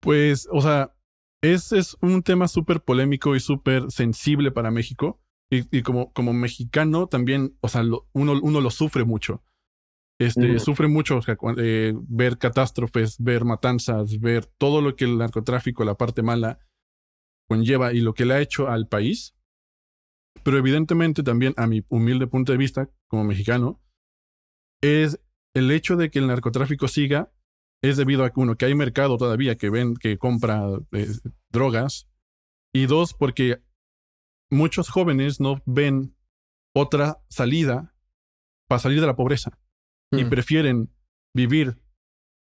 [0.00, 0.94] Pues, o sea,
[1.42, 5.20] es, es un tema súper polémico y súper sensible para México.
[5.50, 9.42] Y, y como, como mexicano también, o sea, lo- uno, uno lo sufre mucho.
[10.20, 10.58] Este, Ujú.
[10.60, 15.18] Sufre mucho o sea, cuan- eh, ver catástrofes, ver matanzas, ver todo lo que el
[15.18, 16.60] narcotráfico, la parte mala,
[17.48, 19.34] conlleva y lo que le ha hecho al país.
[20.44, 23.80] Pero evidentemente también, a mi humilde punto de vista, como mexicano,
[24.82, 25.20] es
[25.54, 27.32] el hecho de que el narcotráfico siga
[27.82, 31.08] es debido a que uno, que hay mercado todavía que ven, que compra eh,
[31.50, 32.08] drogas,
[32.72, 33.62] y dos, porque
[34.50, 36.16] muchos jóvenes no ven
[36.74, 37.94] otra salida
[38.68, 39.58] para salir de la pobreza
[40.18, 40.28] y Mm.
[40.30, 40.90] prefieren
[41.34, 41.78] vivir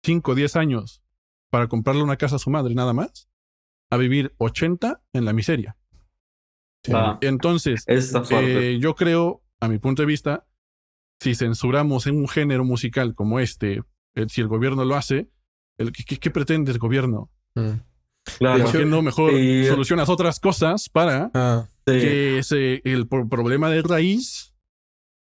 [0.04, 1.02] 5 o 10 años
[1.50, 3.28] para comprarle una casa a su madre nada más,
[3.90, 5.76] a vivir 80 en la miseria.
[6.84, 6.92] Sí.
[6.94, 10.46] Ah, Entonces, eh, yo creo, a mi punto de vista,
[11.20, 13.82] si censuramos en un género musical como este,
[14.14, 15.28] eh, si el gobierno lo hace,
[15.78, 17.30] el, ¿qué, qué- pretende el gobierno?
[17.54, 17.80] Mm.
[18.38, 18.64] claro.
[18.64, 19.32] ¿Por qué no mejor
[19.66, 21.92] solucionas otras cosas para Ah, Sí.
[22.00, 24.54] que ese, el pro- problema de raíz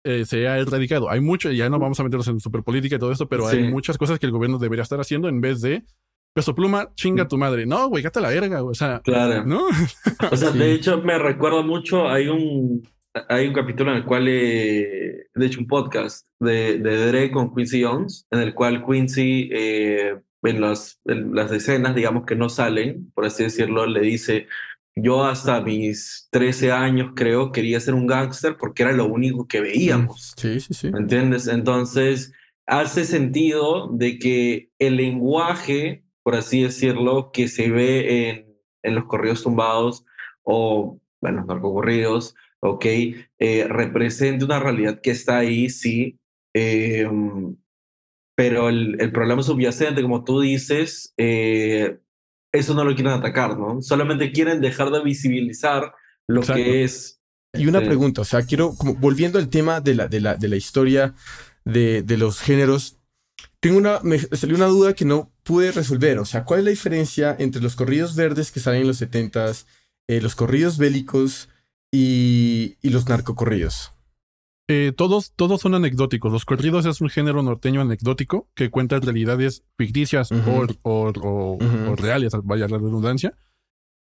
[0.07, 1.09] eh, sea erradicado?
[1.09, 3.97] Hay mucho, ya no vamos a meternos en superpolítica y todo esto, pero hay muchas
[3.97, 5.83] cosas que el gobierno debería estar haciendo en vez de
[6.33, 7.65] peso pluma, chinga tu madre.
[7.65, 9.43] No, güey, gata la verga, güey, o sea, Claro.
[9.45, 9.65] ¿no?
[10.31, 10.57] O sea, Sí.
[10.59, 12.87] de hecho, me recuerda mucho, hay un,
[13.29, 17.53] hay un capítulo en el cual, eh, de hecho, un podcast de, de Dre con
[17.55, 22.49] Quincy Jones, en el cual Quincy, eh, en, las, en las escenas, digamos, que no
[22.49, 24.47] salen, por así decirlo, le dice,
[24.99, 29.61] yo hasta mis 13 años, creo, quería ser un gángster porque era lo único que
[29.61, 30.33] veíamos.
[30.37, 30.91] sí, sí, sí.
[30.91, 31.47] ¿Me entiendes?
[31.47, 32.33] Entonces,
[32.65, 39.05] hace sentido de que el lenguaje, por así decirlo, que se ve en, en los
[39.05, 40.03] corridos tumbados
[40.41, 42.85] o, bueno, narcocorridos, ¿ok?
[43.39, 46.19] Eh, represente una realidad que está ahí, sí,
[46.55, 47.07] eh,
[48.35, 51.99] pero el, el problema subyacente, como tú dices, eh,
[52.51, 53.81] eso no lo quieren atacar, ¿no?
[53.81, 55.93] Solamente quieren dejar de visibilizar
[56.27, 56.63] lo Exacto.
[56.63, 57.19] que es.
[57.53, 57.85] Y una Sí.
[57.85, 61.13] pregunta, o sea, quiero, como volviendo al tema de la, de la, de la historia
[61.65, 62.97] de, de los géneros,
[63.59, 66.71] tengo una, me salió una duda que no pude resolver, o sea, ¿cuál es la
[66.71, 69.65] diferencia entre los corridos verdes que salen en los 70s,
[70.07, 71.49] eh, los corridos bélicos
[71.91, 73.93] y, y los narcocorridos?
[74.69, 76.31] Eh, todos, todos son anecdóticos.
[76.31, 80.51] Los corridos es un género norteño anecdótico que cuenta realidades ficticias Ujú.
[80.51, 81.91] o, o- o- Ujú.
[81.91, 83.33] o reales, vaya la redundancia.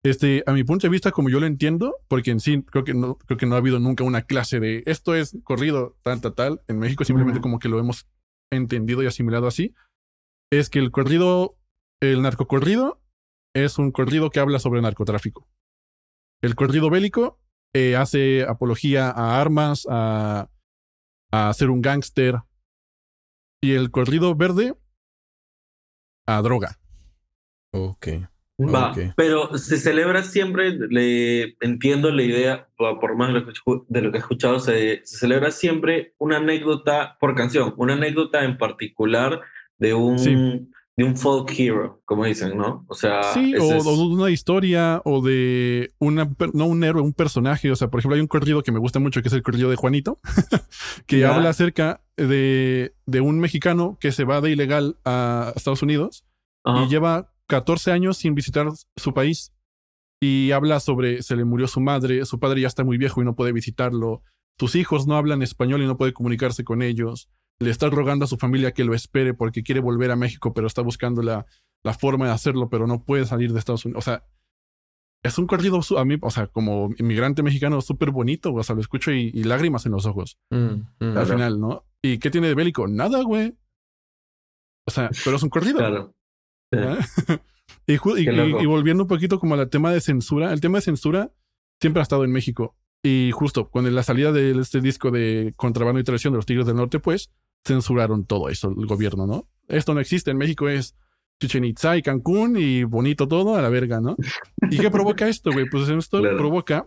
[0.03, 2.95] Este, a mi punto de vista, como yo lo entiendo, porque en sí creo que
[2.95, 6.35] no, creo que no ha habido nunca una clase de esto es corrido, tal, tal,
[6.35, 6.63] tal.
[6.69, 7.43] En México simplemente Ujú.
[7.45, 8.07] como que lo hemos
[8.51, 9.75] entendido y asimilado así.
[10.51, 11.59] Es que el corrido,
[12.03, 13.01] el narcocorrido,
[13.55, 15.47] es un corrido que habla sobre narcotráfico.
[16.43, 17.39] El corrido bélico
[17.75, 20.49] eh, hace apología a armas, a,
[21.35, 22.37] a ser un gángster.
[23.63, 24.75] Y el corrido verde
[26.27, 26.79] a droga.
[27.73, 28.09] Ok.
[28.61, 28.99] Va, Ok.
[29.17, 34.01] pero se celebra siempre, le entiendo la idea, por más de lo que, escu- de
[34.01, 38.57] lo que he escuchado, se, se celebra siempre una anécdota por canción, una anécdota en
[38.57, 39.41] particular
[39.79, 40.37] de un, Sí.
[40.97, 42.85] De un folk hero, como dicen, ¿no?
[42.89, 46.85] O sea, Sí, o, ese es- o de una historia, o de una, no un
[46.85, 47.71] héroe, un personaje.
[47.71, 49.71] O sea, por ejemplo, hay un corrido que me gusta mucho, que es el corrido
[49.71, 50.21] de Juanito,
[51.07, 56.25] que habla acerca de, de un mexicano que se va de ilegal a Estados Unidos
[56.85, 59.53] y lleva 14 años sin visitar su país.
[60.23, 63.25] Y habla sobre, se le murió su madre, su padre ya está muy viejo y
[63.25, 64.23] no puede visitarlo,
[64.59, 67.29] sus hijos no hablan español y no puede comunicarse con ellos,
[67.61, 70.67] le está rogando a su familia que lo espere porque quiere volver a México, pero
[70.67, 71.47] está buscando la,
[71.85, 74.03] la forma de hacerlo, pero no puede salir de Estados Unidos.
[74.03, 74.25] O sea,
[75.23, 78.83] es un corrido a mí, o sea, como inmigrante mexicano, súper bonito, o sea, lo
[78.83, 81.17] escucho y, y lágrimas en los ojos Mm, mm.
[81.17, 81.85] al final, ¿no?
[82.03, 82.87] ¿Y qué tiene de bélico?
[82.89, 83.57] Nada, güey.
[84.87, 85.79] O sea, pero es un corrido.
[85.79, 86.15] Claro.
[86.71, 86.79] Sí.
[86.79, 87.39] ¿eh?
[87.87, 91.33] y, y- y volviendo un poquito como al tema de censura, el tema de censura
[91.81, 92.77] siempre ha estado en México.
[93.03, 96.67] Y justo con la salida de este disco de Contrabando y Traición de los Tigres
[96.67, 97.31] del Norte, pues
[97.65, 99.49] censuraron todo eso, el gobierno, ¿no?
[99.69, 100.95] Esto no existe, en México es
[101.41, 104.17] Chichen Itza y Cancún y bonito todo a la verga, ¿no?
[104.71, 105.69] ¿Y qué provoca esto, güey?
[105.71, 106.37] Pues esto Claro.
[106.37, 106.87] provoca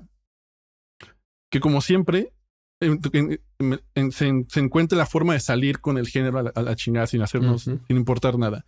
[1.51, 2.33] que como siempre
[2.79, 6.43] en- en- en- en- se, se encuentre la forma de salir con el género a
[6.43, 8.65] la, a la chingada sin hacernos, sin importar nada.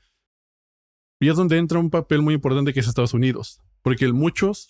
[1.21, 4.69] Y es donde entra un papel muy importante que es Estados Unidos, porque el- muchos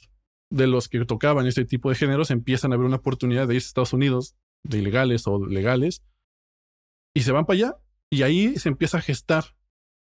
[0.52, 3.68] de los que tocaban este tipo de géneros empiezan a ver una oportunidad de irse
[3.68, 6.04] a Estados Unidos, de ilegales o legales,
[7.20, 7.76] y se van para allá,
[8.10, 9.44] y ahí se empieza a gestar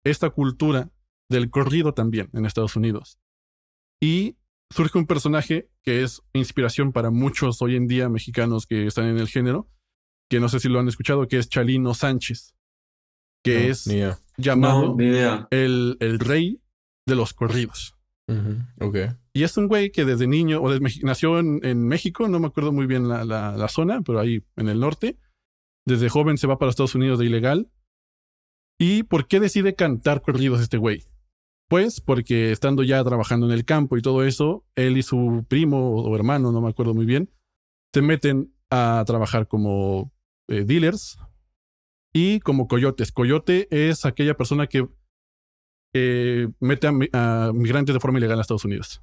[0.04, 0.90] esta cultura
[1.30, 3.18] del corrido también en Estados Unidos.
[4.02, 4.36] Y
[4.70, 9.18] surge un personaje que es inspiración para muchos hoy en día mexicanos que están en
[9.18, 9.68] el género,
[10.30, 12.54] que no sé si lo han escuchado, que es Chalino Sánchez,
[13.44, 14.18] que No, es ni idea.
[14.36, 15.46] llamado No, ni idea.
[15.50, 16.60] el, el rey
[17.06, 17.96] de los corridos.
[18.26, 18.96] Ujú, Ok.
[19.34, 22.46] Y es un güey que desde niño, o desde, nació en, en México, no me
[22.46, 25.18] acuerdo muy bien la, la- la zona, pero ahí en el norte.
[25.86, 27.70] Desde joven se va para Estados Unidos de ilegal.
[28.78, 31.04] ¿Y por qué decide cantar corridos este güey?
[31.68, 35.94] Pues porque estando ya trabajando en el campo y todo eso, él y su primo
[36.02, 37.30] o hermano, no me acuerdo muy bien,
[37.94, 40.12] se meten a trabajar como
[40.48, 41.18] eh, dealers
[42.12, 43.12] y como coyotes.
[43.12, 44.88] Coyote es aquella persona que
[45.94, 49.02] eh, mete a, mi- a migrantes de forma ilegal a Estados Unidos.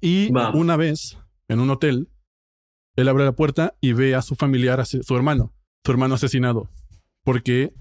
[0.00, 2.08] Y una vez, en un hotel,
[2.96, 5.52] él abre la puerta y ve a su familiar, a su hermano,
[5.84, 6.70] su hermano asesinado,
[7.24, 7.74] porque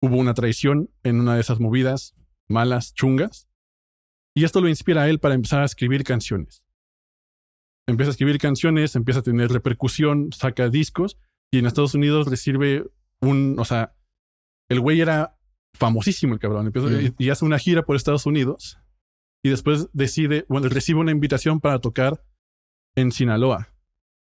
[0.00, 2.14] hubo una traición en una de esas movidas
[2.48, 3.48] malas, chungas.
[4.34, 6.64] Y esto lo inspira a él para empezar a escribir canciones.
[7.86, 11.18] Empieza a escribir canciones, empieza a tener repercusión, saca discos
[11.50, 12.84] y en Estados Unidos recibe
[13.20, 13.94] un, o sea,
[14.68, 15.36] el güey era
[15.74, 17.14] famosísimo el cabrón, empieza, Mm.
[17.18, 18.78] y, y hace una gira por Estados Unidos
[19.42, 22.24] y después decide, bueno, recibe una invitación para tocar
[22.94, 23.71] en Sinaloa,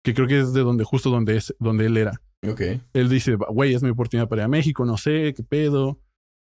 [0.08, 2.22] que creo que es de donde, justo donde, es, donde él era.
[2.50, 2.62] Ok.
[2.94, 6.00] Él dice, güey, es mi oportunidad para ir a México, no sé, qué pedo.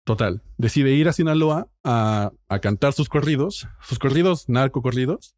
[0.06, 5.38] Total, decide ir a Sinaloa a, a cantar sus corridos, sus corridos narco corridos.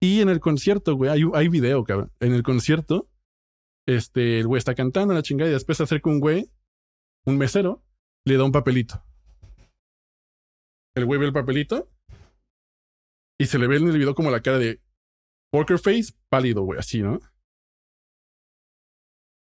[0.00, 2.10] Y en el concierto, güey, hay, hay video, cabrón.
[2.20, 3.06] En el concierto,
[3.86, 6.50] este, el güey está cantando la chingada y después se acerca un güey,
[7.26, 7.84] un mesero,
[8.24, 9.04] le da un papelito.
[10.96, 11.90] El güey ve el papelito
[13.38, 14.80] y se le ve en el video como la cara de
[15.52, 17.20] poker face, pálido, güey, así, ¿no?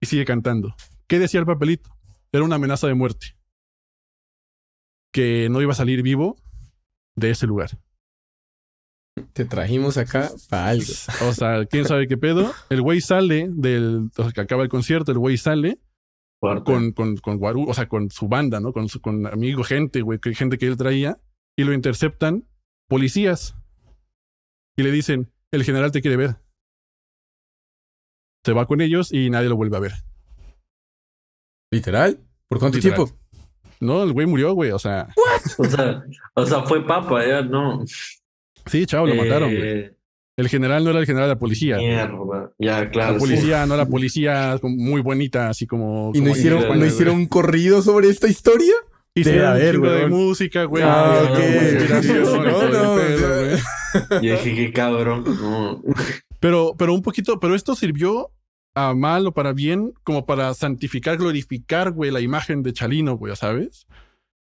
[0.01, 0.75] Y sigue cantando.
[1.07, 1.89] ¿Qué decía el papelito?
[2.31, 3.35] Era una amenaza de muerte.
[5.13, 6.37] Que no iba a salir vivo
[7.15, 7.71] de ese lugar.
[9.33, 10.85] Te trajimos acá para algo.
[11.29, 12.53] O sea, quién sabe qué pedo.
[12.69, 14.09] El güey sale del.
[14.17, 15.79] O sea, que acaba el concierto, el güey sale
[16.63, 18.71] con, con, con Guarú, o sea, con su banda, ¿no?
[18.71, 21.19] Con su con amigos, gente, güey, que- gente que él traía.
[21.57, 22.47] Y lo interceptan
[22.87, 23.55] policías.
[24.77, 26.35] Y le dicen: El general te quiere ver.
[28.45, 29.91] Se va con ellos y nadie lo vuelve a ver.
[31.71, 32.19] ¿Literal?
[32.47, 32.95] ¿Por cuánto Literal.
[32.97, 33.15] tiempo?
[33.79, 34.71] No, el güey murió, güey.
[34.71, 35.07] O sea,
[35.57, 36.03] O sea,
[36.35, 37.83] o sea, fue papa, ya no.
[38.65, 39.61] sí, chavo, lo mataron, güey.
[39.69, 39.95] Eh,
[40.37, 41.77] El general no era el general de la policía.
[41.77, 42.51] Mierda.
[42.57, 43.13] Ya, claro.
[43.13, 43.25] La sí.
[43.25, 46.11] policía no era policía muy bonita, así como.
[46.13, 48.73] ¿Y no como hicieron, España, no hicieron un corrido sobre esta historia?
[49.15, 50.83] Hicieron un haber, chingo de música, güey.
[50.85, 51.23] Ah,
[51.99, 52.45] Hicieron ok.
[52.45, 53.59] No, no, pedo, o güey.
[54.21, 55.23] Y dije, qué cabrón.
[56.39, 58.31] Pero, pero un poquito, pero esto sirvió
[58.75, 63.35] a mal o para bien, como para santificar, glorificar, güey, la imagen de Chalino, güey,
[63.35, 63.87] ¿sabes?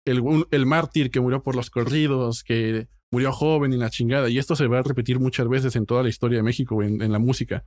[0.05, 4.29] El, el mártir que murió por los corridos, que murió joven y la chingada.
[4.29, 6.87] Y esto se va a repetir muchas veces en toda la historia de México, güey,
[6.87, 7.63] en, la música.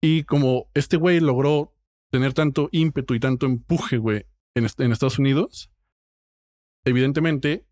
[0.00, 1.74] Y como este güey logró
[2.10, 5.70] tener tanto ímpetu y tanto empuje, güey, en Estados Unidos,
[6.84, 7.66] evidentemente,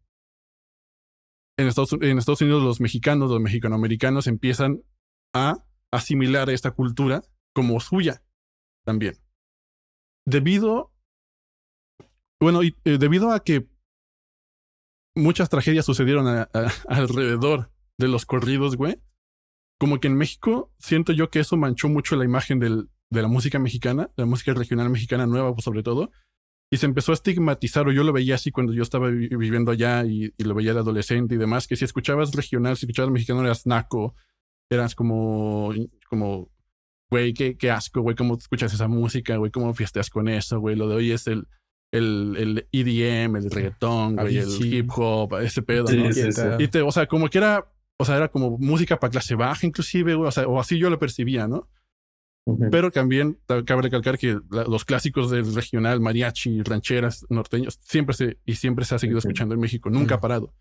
[1.56, 4.82] en Estados, Unidos los mexicanos, los mexicanoamericanos empiezan
[5.34, 7.22] a asimilar esta cultura
[7.54, 8.22] como suya
[8.84, 9.18] también.
[10.26, 10.92] Debido,
[12.40, 13.68] bueno, y, eh, debido a que
[15.14, 16.26] muchas tragedias sucedieron
[16.88, 19.00] alrededor de los corridos, güey,
[19.78, 23.28] como que en México siento yo que eso manchó mucho la imagen del, de la
[23.28, 26.10] música mexicana, la música regional mexicana nueva, pues, sobre todo,
[26.72, 29.70] y se empezó a estigmatizar, o yo lo veía así cuando yo estaba vi- viviendo
[29.70, 33.10] allá y, y lo veía de adolescente y demás, que si escuchabas regional, si escuchabas
[33.12, 34.14] mexicano eras naco,
[34.70, 35.72] eras como,
[36.08, 36.48] como,
[37.10, 40.74] güey, qué, qué asco, güey, cómo escuchas esa música, güey, cómo fiesteas con eso, güey,
[40.74, 41.46] lo de hoy es el,
[41.92, 46.10] el, el EDM, el reggaetón, güey, el hip hop, ese pedo, Sí, ¿no?
[46.10, 46.40] sí, sí.
[46.58, 47.66] Y te, o sea, como que era,
[47.98, 50.88] o sea, era como música para clase baja, inclusive, güey, o sea, o así yo
[50.88, 51.68] lo percibía, ¿no?
[52.72, 58.14] Pero también ta- cabe recalcar que la- los clásicos del regional, mariachi, rancheras, norteños, siempre
[58.16, 60.52] se, y siempre se ha seguido escuchando en México, nunca ha parado.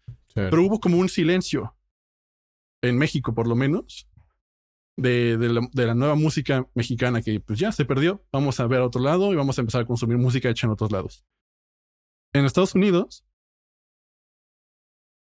[0.50, 1.76] Pero hubo como un silencio,
[2.84, 4.08] en México por lo menos,
[4.98, 8.24] de, de la, de la nueva música mexicana que pues ya se perdió.
[8.32, 10.74] Vamos a ver a otro lado y vamos a empezar a consumir música hecha en
[10.74, 11.26] otros lados.
[12.34, 13.26] En Estados Unidos,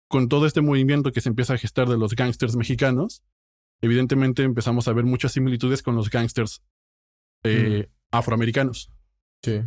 [0.08, 3.22] con todo este movimiento que se empieza a gestar de los gangsters mexicanos,
[3.80, 6.62] evidentemente empezamos a ver muchas similitudes con los gangsters
[7.44, 8.90] eh, afroamericanos.
[9.42, 9.60] Sí.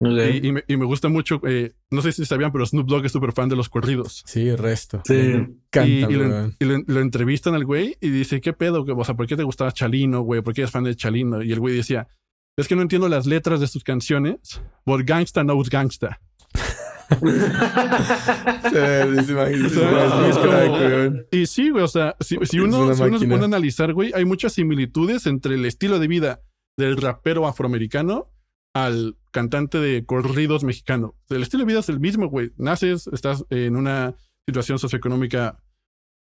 [0.00, 3.06] Y, y me, y me gusta mucho, eh, no sé si sabían, pero Snoop Dogg
[3.06, 4.22] es súper fan de los corridos.
[4.26, 5.00] Sí, el resto.
[5.06, 5.14] Sí.
[5.14, 6.56] Me encanta, y, y lo, weón.
[6.58, 8.82] y lo- lo entrevistan al güey y dice, ¿qué pedo?
[8.82, 10.42] O sea, ¿por qué te gustaba Chalino, güey?
[10.42, 11.42] ¿Por qué eres fan de Chalino?
[11.42, 12.06] Y el güey decía,
[12.58, 16.20] es que no entiendo las letras de sus canciones, but gangsta knows gangsta.
[21.30, 24.24] Y sí, güey, o sea, si, uno, si uno se pone a analizar, güey, hay
[24.24, 26.42] muchas similitudes entre el estilo de vida
[26.76, 28.30] del rapero afroamericano
[28.74, 31.14] al cantante de corridos mexicano.
[31.28, 32.52] El estilo de vida es el mismo, güey.
[32.56, 35.62] Naces, estás en una situación socioeconómica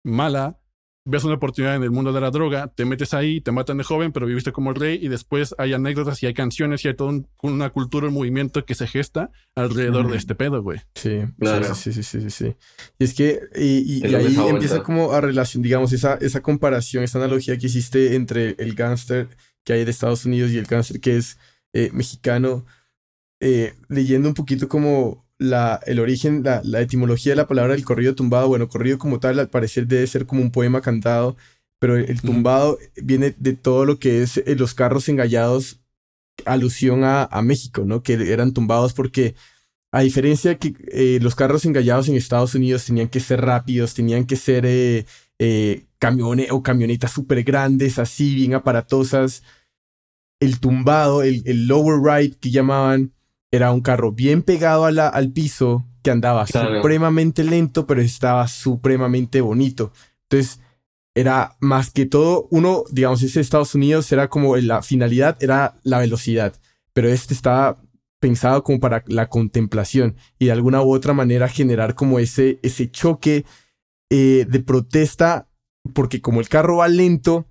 [0.03, 0.60] mala,
[1.03, 3.83] ves una oportunidad en el mundo de la droga, te metes ahí, te matan de
[3.83, 7.09] joven, pero viviste como rey y después hay anécdotas y hay canciones y hay toda
[7.09, 10.11] un- una cultura, un movimiento que se gesta alrededor Ujú.
[10.11, 10.79] de este pedo, güey.
[10.93, 11.73] Sí, Claro.
[11.73, 12.55] sí, sí, sí, sí, sí, sí.
[12.99, 13.63] Y es que, y,
[13.99, 14.83] y- Es y ahí empieza vuelta.
[14.83, 19.27] como a relación, digamos, esa, esa comparación, esa analogía que hiciste entre el gángster
[19.63, 21.37] que hay de Estados Unidos y el gángster que es
[21.73, 22.65] eh, mexicano,
[23.39, 27.83] eh, leyendo un poquito como la, el origen, la, la etimología de la palabra del
[27.83, 31.35] corrido tumbado, bueno, corrido como tal, al parecer debe ser como un poema cantado,
[31.79, 35.81] pero el tumbado viene de todo lo que es eh, los carros engallados,
[36.45, 38.03] alusión a, a México, ¿no?
[38.03, 39.33] Que eran tumbados porque
[39.91, 44.25] a diferencia que eh, los carros engallados en Estados Unidos tenían que ser rápidos, tenían
[44.25, 49.41] que ser eh, camiones o camionetas súper grandes, así, bien aparatosas.
[50.39, 53.11] El tumbado, el, el lower ride que llamaban,
[53.51, 56.77] era un carro bien pegado a la- al piso, que andaba Claro.
[56.77, 59.91] supremamente lento, pero estaba supremamente bonito.
[60.29, 60.59] Entonces,
[61.13, 65.99] era más que todo, uno, digamos, ese Estados Unidos era como la finalidad, era la
[65.99, 66.53] velocidad,
[66.93, 67.77] pero este estaba
[68.21, 72.89] pensado como para la contemplación y de alguna u otra manera generar como ese, ese
[72.89, 73.45] choque
[74.09, 75.49] eh, de protesta,
[75.93, 77.47] porque como el carro va lento,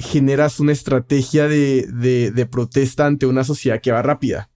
[0.00, 4.50] generas una estrategia de, de, de protesta ante una sociedad que va rápida.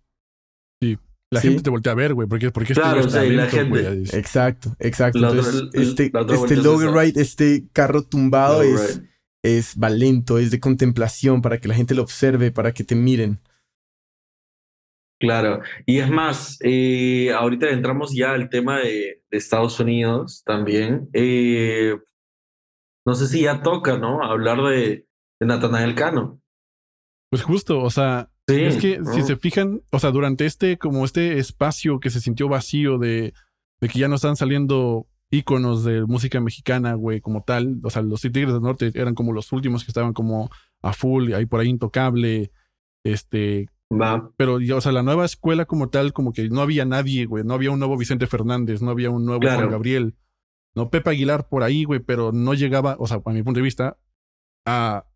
[1.33, 1.49] La Sí.
[1.49, 3.57] gente te voltea a ver, güey, porque, porque este Claro, güey está sí, la lento,
[3.57, 4.19] gente- güey, dice.
[4.19, 5.19] Exacto, exacto.
[5.19, 7.01] La Entonces, este, la este esa.
[7.01, 9.01] ride, este carro tumbado es,
[9.43, 12.95] es va lento, es de contemplación para que la gente lo observe, para que te
[12.95, 13.41] miren.
[15.21, 21.09] Claro, y es más, eh, ahorita entramos ya al tema de, de Estados Unidos también.
[21.13, 21.97] Eh,
[23.07, 24.23] no sé si ya toca, ¿no?
[24.25, 25.07] Hablar de,
[25.41, 26.41] de Natanael Cano.
[27.31, 31.05] Pues justo, o sea, Sí, es que si se fijan, o sea, durante este, como
[31.05, 33.35] este espacio que se sintió vacío de,
[33.81, 38.03] de que ya no están saliendo íconos de música mexicana, güey, como tal, o sea,
[38.03, 40.51] los Tigres del Norte eran como los últimos que estaban como
[40.83, 42.53] a full, ahí por ahí intocable,
[43.03, 44.31] este, Va.
[44.37, 47.55] pero o sea, la nueva escuela como tal, como que no había nadie, güey, no
[47.55, 49.61] había un nuevo Vicente Fernández, no había un nuevo Claro.
[49.61, 50.17] Juan Gabriel,
[50.75, 53.65] no Pepe Aguilar por ahí, güey, pero no llegaba, o sea, a mi punto de
[53.65, 53.97] vista,
[54.67, 55.07] a,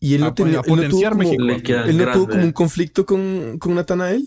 [0.00, 1.42] Y él no, a- tenía, a él no tuvo como, México.
[1.44, 4.24] Le queda él no tuvo como un conflicto con, con Natanael,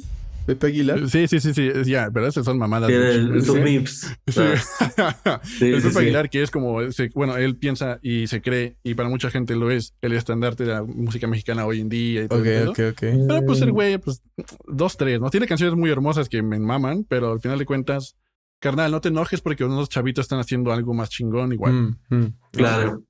[0.48, 1.10] Pepe Aguilar.
[1.10, 2.90] Sí, sí, sí, sí, ya, pero esas son mamadas.
[2.90, 3.52] El- ¿sí?
[3.60, 4.08] mips.
[4.28, 4.42] Sí.
[5.44, 6.00] Sí, el sí, Pepe.
[6.00, 6.80] Aguilar, que es como,
[7.16, 10.72] bueno, él piensa y se cree, y para mucha gente lo es, el estandarte de
[10.74, 13.00] la música mexicana hoy en día y todo ok, ok.
[13.02, 14.22] Pero pues el güey, pues
[14.68, 15.30] dos, tres, ¿no?
[15.30, 18.16] Tiene canciones muy hermosas que me maman, pero al final de cuentas,
[18.60, 21.74] carnal, no te enojes porque unos chavitos están haciendo algo más chingón igual.
[21.74, 22.34] Mm, mm.
[22.54, 23.04] Claro.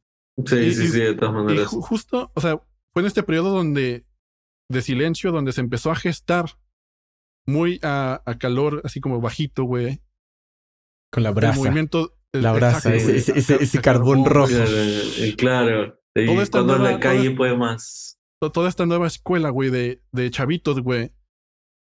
[0.46, 1.68] Sí, Y- sí, y- sí, de todas Y maneras.
[1.72, 2.58] ju- justo, o sea,
[2.94, 4.06] fue en este periodo donde,
[4.70, 6.60] de silencio, donde se empezó a gestar
[7.48, 10.02] muy a, a calor, así como bajito, güey.
[11.12, 11.58] Con la El brasa.
[11.60, 12.14] movimiento.
[12.34, 14.48] el- La brasa, exacto, ese- güey, ese- ese carbón rojo.
[14.50, 16.00] Claro, eh, claro.
[16.14, 18.20] Y Toda esta cuando nueva- la calle toda- puede más.
[18.42, 21.14] to- toda esta nueva escuela, güey, de, de chavitos, güey,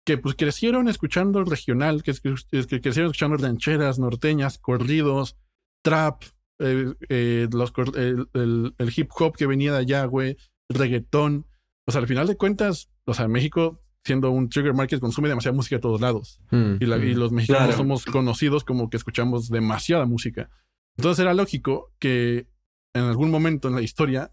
[0.05, 5.37] que pues crecieron escuchando el regional, que, que- que crecieron escuchando rancheras, norteñas, corridos,
[5.83, 6.23] trap,
[6.63, 10.37] eh, eh, los, el, el- el hip hop que venía de allá, güey,
[10.69, 11.45] reggaetón.
[11.87, 15.55] O sea, al final de cuentas, o sea, México, siendo un trigger market, consume demasiada
[15.55, 16.39] música de todos lados.
[16.51, 17.17] Mm, Y, la- y mm.
[17.19, 17.77] los mexicanos Claro.
[17.77, 20.49] somos conocidos como que escuchamos demasiada música.
[20.97, 22.47] Entonces era lógico que
[22.95, 24.31] en algún momento en la historia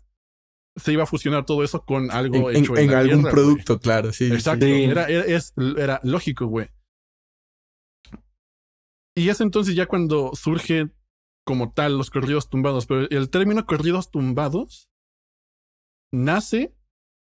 [0.76, 3.22] se iba a fusionar todo eso con algo En, en- hecho en la algún tierra,
[3.22, 3.32] güey.
[3.32, 4.28] producto, claro, sí.
[4.28, 4.66] sí, Exacto.
[4.66, 4.72] Sí.
[4.84, 6.68] Era, era, es- era lógico, güey.
[9.16, 10.90] Y es entonces ya cuando surge
[11.46, 12.86] como tal los corridos tumbados.
[12.86, 14.88] Pero el término corridos tumbados
[16.12, 16.74] nace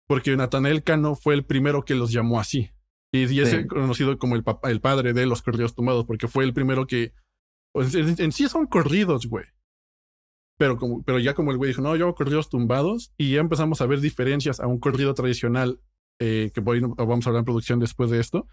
[0.08, 2.72] porque Natanael Cano fue el primero que los llamó así.
[3.12, 3.66] Y, y es Sí.
[3.68, 7.14] conocido como el, papá, el padre de los corridos tumbados, porque fue el primero que.
[7.74, 9.46] pues, en, en sí son corridos, güey.
[10.58, 13.42] Pero, como, pero ya como el güey dijo, no, yo hago corridos tumbados, y ya
[13.42, 15.82] empezamos a ver diferencias a un corrido tradicional,
[16.22, 18.48] eh, que por ahí no- vamos a hablar en producción después de esto.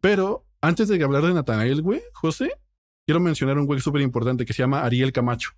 [0.00, 2.50] Pero antes de hablar de Natanael, güey, José,
[3.06, 5.50] quiero mencionar un güey súper importante que se llama Ariel Camacho.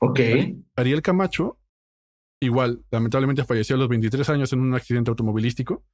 [0.00, 0.20] Ok.
[0.76, 1.58] Ariel Camacho,
[2.40, 5.84] igual, lamentablemente falleció a los 23 años en un accidente automovilístico.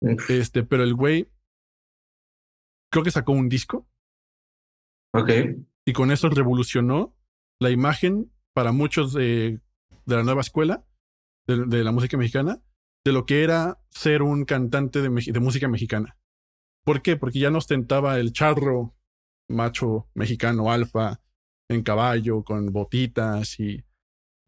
[0.00, 1.28] Uf, Este, pero el güey
[2.92, 3.86] creo que sacó un disco
[5.14, 5.30] Ok.
[5.84, 7.14] y con eso revolucionó
[7.60, 9.60] la imagen para muchos de,
[10.06, 10.84] de la nueva escuela
[11.46, 12.62] de, de la música mexicana
[13.04, 16.16] de lo que era ser un cantante de, de música mexicana.
[16.84, 17.16] ¿Por qué?
[17.16, 18.94] Porque ya no ostentaba el charro
[19.50, 21.20] macho mexicano alfa
[21.70, 23.82] en caballo con botitas y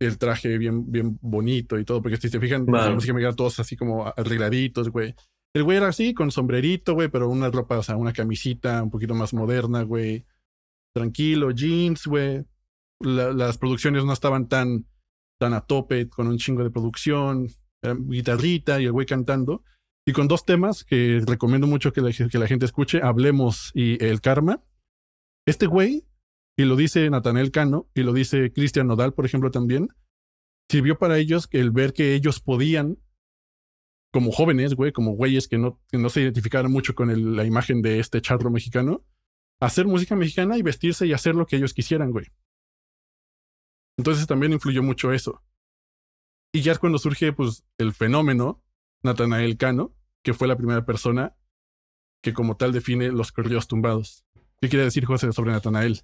[0.01, 3.61] el traje bien, bien bonito y todo, porque si se fijan, la música mexicana todos
[3.61, 5.15] así como arregladitos, güey.
[5.55, 8.91] El güey era así, con sombrerito, güey, pero una ropa, o sea, una camisita un
[8.91, 10.25] poquito más moderna, güey.
[10.95, 12.45] Tranquilo, jeans, güey.
[13.01, 14.87] La- las producciones no estaban tan,
[15.41, 17.49] tan a tope, con un chingo de producción,
[18.09, 19.63] guitarrita y el güey cantando.
[20.07, 24.03] Y con dos temas que recomiendo mucho que la, que la gente escuche, Hablemos y
[24.05, 24.61] El Karma.
[25.47, 26.07] Este güey,
[26.57, 29.89] y lo dice Natanel Cano, y lo dice Cristian Nodal, por ejemplo, también,
[30.71, 32.99] sirvió para ellos el ver que ellos podían,
[34.13, 38.21] como jóvenes, güey, como güeyes que no, se identificaron mucho con la imagen de este
[38.21, 39.05] charro mexicano,
[39.61, 42.27] hacer música mexicana y vestirse y hacer lo que ellos quisieran, güey.
[43.99, 45.43] Entonces también influyó mucho eso.
[46.53, 48.63] Y ya es cuando surge, pues, el fenómeno
[49.03, 51.37] Natanael Cano, que fue la primera persona
[52.23, 54.25] que como tal define los corridos tumbados.
[54.63, 56.01] ¿Qué quiere decir José sobre Natanael?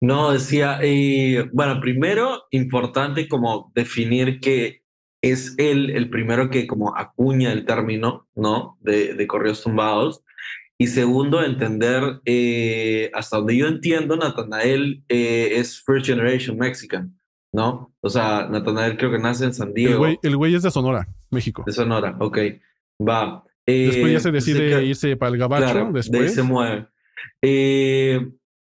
[0.00, 4.82] No, decía, eh, bueno, primero, importante como definir que
[5.22, 8.76] es él el primero que como acuña el término, ¿no?
[8.80, 10.24] De, de correos tumbados.
[10.76, 17.16] Y segundo, entender, eh, hasta donde yo entiendo, Natanael eh, es First Generation Mexican,
[17.52, 17.94] ¿no?
[18.00, 20.72] O sea, Natanael creo que nace en San El Diego, güey, el güey es de
[20.72, 21.62] Sonora, México.
[21.64, 22.38] de Sonora, ok,
[23.08, 23.44] va.
[23.66, 26.34] Eh, Después ya se pues, decide que- irse para el gabacho, Claro, de ahí después.
[26.34, 26.88] se mueve.
[27.42, 28.20] Eh,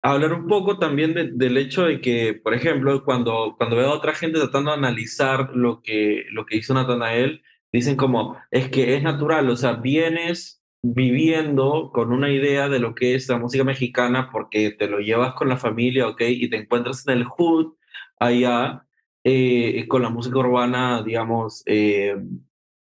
[0.01, 3.95] hablar un poco también de- del hecho de que, por ejemplo, cuando, cuando veo a
[3.95, 7.41] otra gente tratando de analizar lo que, lo que hizo Natanael,
[7.71, 12.93] dicen como, es que es natural, o sea, vienes viviendo con una idea de lo
[12.95, 16.21] que es la música mexicana porque te lo llevas con la familia, ¿ok?
[16.27, 17.73] Y te encuentras en el hood
[18.19, 18.85] allá
[19.23, 22.15] eh, con la música urbana, digamos, eh,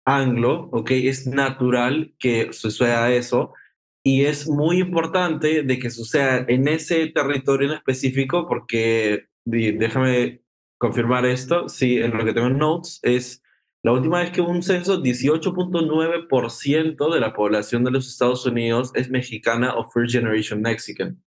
[0.04, 0.90] anglo, ¿ok?
[0.92, 3.52] Es natural que suceda eso
[4.08, 10.40] y es muy importante de que suceda en ese territorio en específico porque, déjame
[10.78, 13.42] confirmar esto, sí, en lo que tengo en notes, es
[13.84, 18.92] la última vez que hubo un censo, 18.9% de la población de los Estados Unidos
[18.94, 21.22] es mexicana o First Generation Mexican,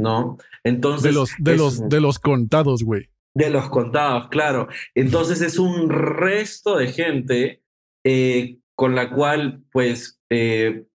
[0.00, 0.38] ¿no?
[0.64, 1.02] Entonces...
[1.02, 3.10] de los, de es los, de los contados, güey.
[3.34, 4.68] de los contados, claro.
[4.94, 7.62] Entonces es un resto de gente
[8.02, 10.86] eh, con la cual, pues, eh,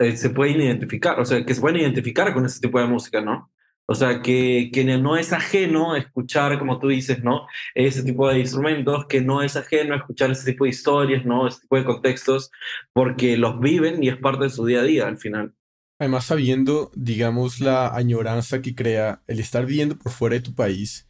[0.00, 3.20] eh, se pueden identificar, o sea, que se pueden identificar con ese tipo de música,
[3.20, 3.52] ¿no?
[3.86, 7.46] O sea, que, que no es ajeno escuchar, como tú dices, ¿no?
[7.74, 11.46] Ese tipo de instrumentos, que no es ajeno escuchar ese tipo de historias, ¿no?
[11.46, 12.50] Ese tipo de contextos,
[12.92, 15.54] porque los viven y es parte de su día a día al final.
[15.98, 21.08] Además, sabiendo, digamos, la añoranza que crea el estar viviendo por fuera de tu país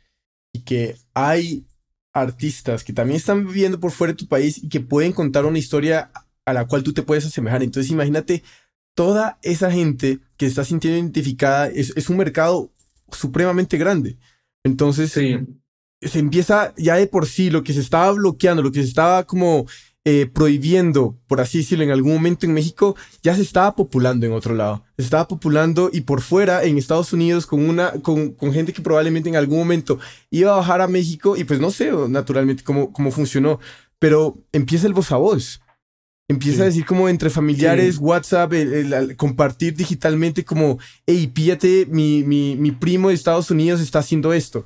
[0.52, 1.66] y que hay
[2.12, 5.58] artistas que también están viviendo por fuera de tu país y que pueden contar una
[5.58, 6.10] historia
[6.44, 7.62] a la cual tú te puedes asemejar.
[7.62, 8.42] Entonces, imagínate
[8.94, 12.70] toda esa gente que está sintiendo identificada es, es un mercado
[13.12, 14.18] supremamente grande.
[14.64, 15.38] Entonces, Sí.
[16.02, 19.24] se empieza ya de por sí lo que se estaba bloqueando, lo que se estaba
[19.24, 19.66] como
[20.06, 24.32] eh, prohibiendo, por así decirlo, en algún momento en México, ya se estaba populando en
[24.32, 24.82] otro lado.
[24.96, 28.80] Se estaba populando y por fuera, en Estados Unidos, con, una, con, con gente que
[28.80, 29.98] probablemente en algún momento
[30.30, 33.60] iba a bajar a México y pues no sé naturalmente cómo, cómo funcionó,
[33.98, 35.60] pero empieza el voz a voz.
[36.30, 36.62] Empieza Sí.
[36.62, 38.00] a decir como entre familiares, Sí.
[38.02, 43.50] WhatsApp, el, el- el compartir digitalmente como, hey, píllate, mi, mi, mi primo de Estados
[43.50, 44.64] Unidos está haciendo esto.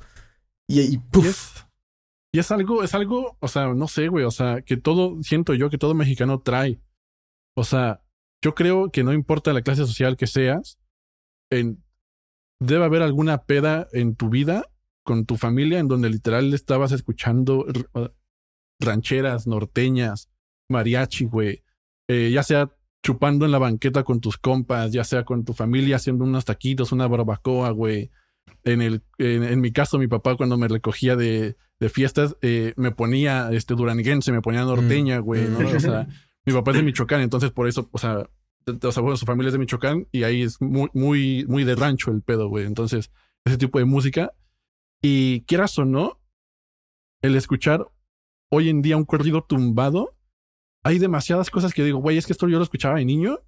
[0.67, 1.53] Y, y Y es,
[2.33, 5.53] y es algo, es algo, o sea, no sé, güey, o sea, que todo, siento
[5.53, 6.79] yo que todo mexicano trae.
[7.55, 8.01] O sea,
[8.43, 10.77] yo creo que no importa la clase social que seas,
[11.49, 11.83] en,
[12.59, 14.69] debe haber alguna peda en tu vida
[15.03, 17.65] con tu familia en donde literal estabas escuchando
[18.79, 20.29] rancheras, norteñas,
[20.69, 21.63] mariachi, güey.
[22.07, 22.71] Eh, ya sea
[23.03, 26.91] chupando en la banqueta con tus compas, ya sea con tu familia haciendo unos taquitos,
[26.91, 28.11] una barbacoa, güey.
[28.63, 32.73] En, el, en, en mi caso, mi papá cuando me recogía de, de fiestas, eh,
[32.77, 35.67] me ponía este duranguense, me ponía norteña, güey, ¿no?
[35.67, 36.07] O sea,
[36.45, 38.27] mi papá es de Michoacán, entonces por eso, o sea,
[38.67, 41.75] o sea, bueno, su familia es de Michoacán y ahí es muy, muy, muy de
[41.75, 42.65] rancho el pedo, güey.
[42.65, 43.11] Entonces,
[43.45, 44.33] ese tipo de música.
[45.01, 46.19] Y quieras o no,
[47.21, 47.87] el escuchar
[48.49, 50.14] hoy en día un corrido tumbado,
[50.85, 53.39] hay demasiadas cosas que digo, güey, es que esto yo lo escuchaba de niño,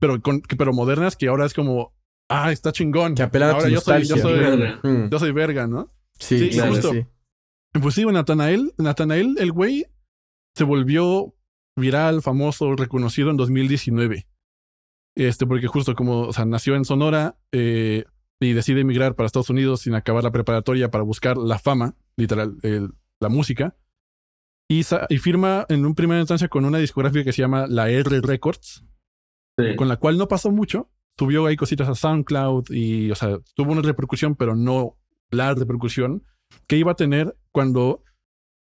[0.00, 1.94] pero, con, que- pero modernas que ahora es como,
[2.28, 3.14] ah, está chingón.
[3.14, 4.80] que apelan a tu ahora yo soy, yo, soy, Verga.
[4.82, 5.90] Mm, yo soy verga, ¿no?
[6.18, 6.92] sí, sí, claro, justo.
[6.92, 7.06] sí.
[7.80, 9.86] Pues sí, Natanael, Natanael, el güey,
[10.56, 11.34] se volvió
[11.76, 14.26] viral, famoso, reconocido en 2019.
[15.16, 18.04] Este, porque justo como, o sea, nació en Sonora eh,
[18.40, 22.56] y decide emigrar para Estados Unidos sin acabar la preparatoria para buscar la fama, literal,
[22.62, 23.76] el- la música.
[24.68, 24.82] Y,
[25.18, 28.84] firma en un primera instancia con una discográfica que se llama La R Records,
[29.56, 29.76] Sí.
[29.76, 30.90] con la cual no pasó mucho.
[31.16, 34.98] Subió ahí cositas a SoundCloud y, o sea, tuvo una repercusión, pero no
[35.30, 36.24] la repercusión
[36.66, 38.02] que iba a tener cuando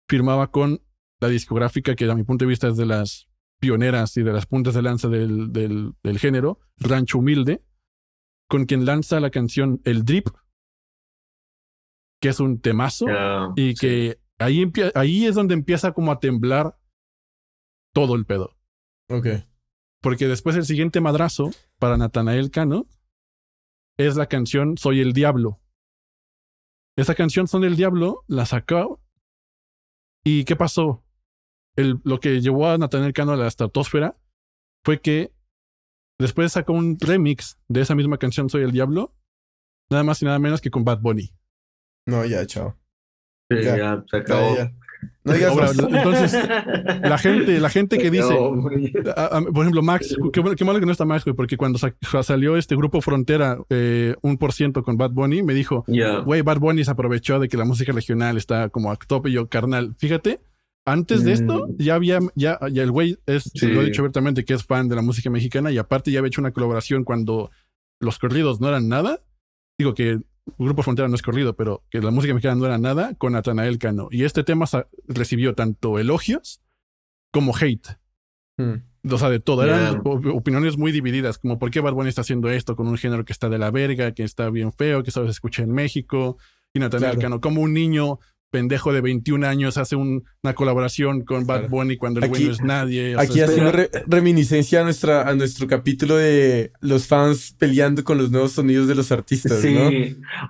[0.10, 0.82] firmaba con
[1.20, 3.28] la discográfica que a mi punto de vista es de las
[3.60, 7.64] pioneras y de las puntas de lanza del, del, del género, Rancho Humilde,
[8.50, 10.30] con quien lanza la canción El Drip,
[12.22, 13.06] que es un temazo
[13.56, 13.76] y sí.
[13.76, 16.78] que ahí, es donde empieza como a temblar
[17.94, 18.58] todo el pedo.
[19.10, 19.28] Ok.
[20.02, 22.86] Porque después el siguiente madrazo para Natanael Cano
[23.98, 25.60] es la canción Soy el Diablo.
[26.98, 29.02] Esa canción Son el Diablo la sacó.
[30.24, 31.04] ¿Y qué pasó?
[31.76, 34.18] El, lo que llevó a Natanael Cano a la estratosfera
[34.84, 35.34] fue que
[36.20, 39.16] después sacó un remix de esa misma canción Soy el Diablo,
[39.90, 41.34] nada más y nada menos que con Bad Bunny.
[42.08, 42.81] No, ya, chao.
[43.58, 43.78] Sí, ya.
[43.78, 44.56] ya, se acabó.
[44.56, 44.72] ya.
[45.24, 46.34] No digas Ahora, entonces,
[47.02, 48.92] La gente, la gente que dice, No, güey.
[49.16, 51.78] A- a- por ejemplo, Max, qué, qué malo que no está Max, güey, porque cuando
[51.80, 51.94] sa-
[52.24, 55.86] salió este grupo Frontera, eh, un por ciento con Bad Bunny, me dijo,
[56.26, 59.34] güey, Bad Bunny se aprovechó de que la música regional está como a tope y
[59.34, 60.40] yo, carnal, fíjate,
[60.86, 61.76] antes de esto, Mm.
[61.78, 63.68] ya había, ya, ya el güey es, Sí.
[63.68, 66.30] lo he dicho abiertamente, que es fan de la música mexicana y aparte ya había
[66.30, 67.52] hecho una colaboración cuando
[68.00, 69.20] los corridos no eran nada.
[69.78, 70.20] Digo que
[70.58, 73.78] Grupo Frontera no es corrido, pero que la música mexicana no era nada con Natanael
[73.78, 74.08] Cano.
[74.12, 74.66] Y este tema
[75.08, 76.62] recibió tanto elogios
[77.32, 77.98] como hate.
[78.58, 79.12] Mm.
[79.12, 79.64] O sea, de todo.
[79.64, 83.26] Eran opiniones muy divididas, como por qué Bad Bunny está haciendo esto con un género
[83.26, 86.38] que está de la verga, que está bien feo, que solo se escucha en México.
[86.74, 87.22] Y Natanael Claro.
[87.22, 88.20] Cano, como un niño
[88.52, 91.70] pendejo de 21 años hace un- una colaboración con Bad.
[91.70, 93.14] Bunny cuando el güey Aquí- no es nadie.
[93.14, 98.04] sea, Aquí es- haciendo re- reminiscencia a, nuestra, a nuestro capítulo de los fans peleando
[98.04, 99.90] con los nuevos sonidos de los artistas, Sí, ¿no?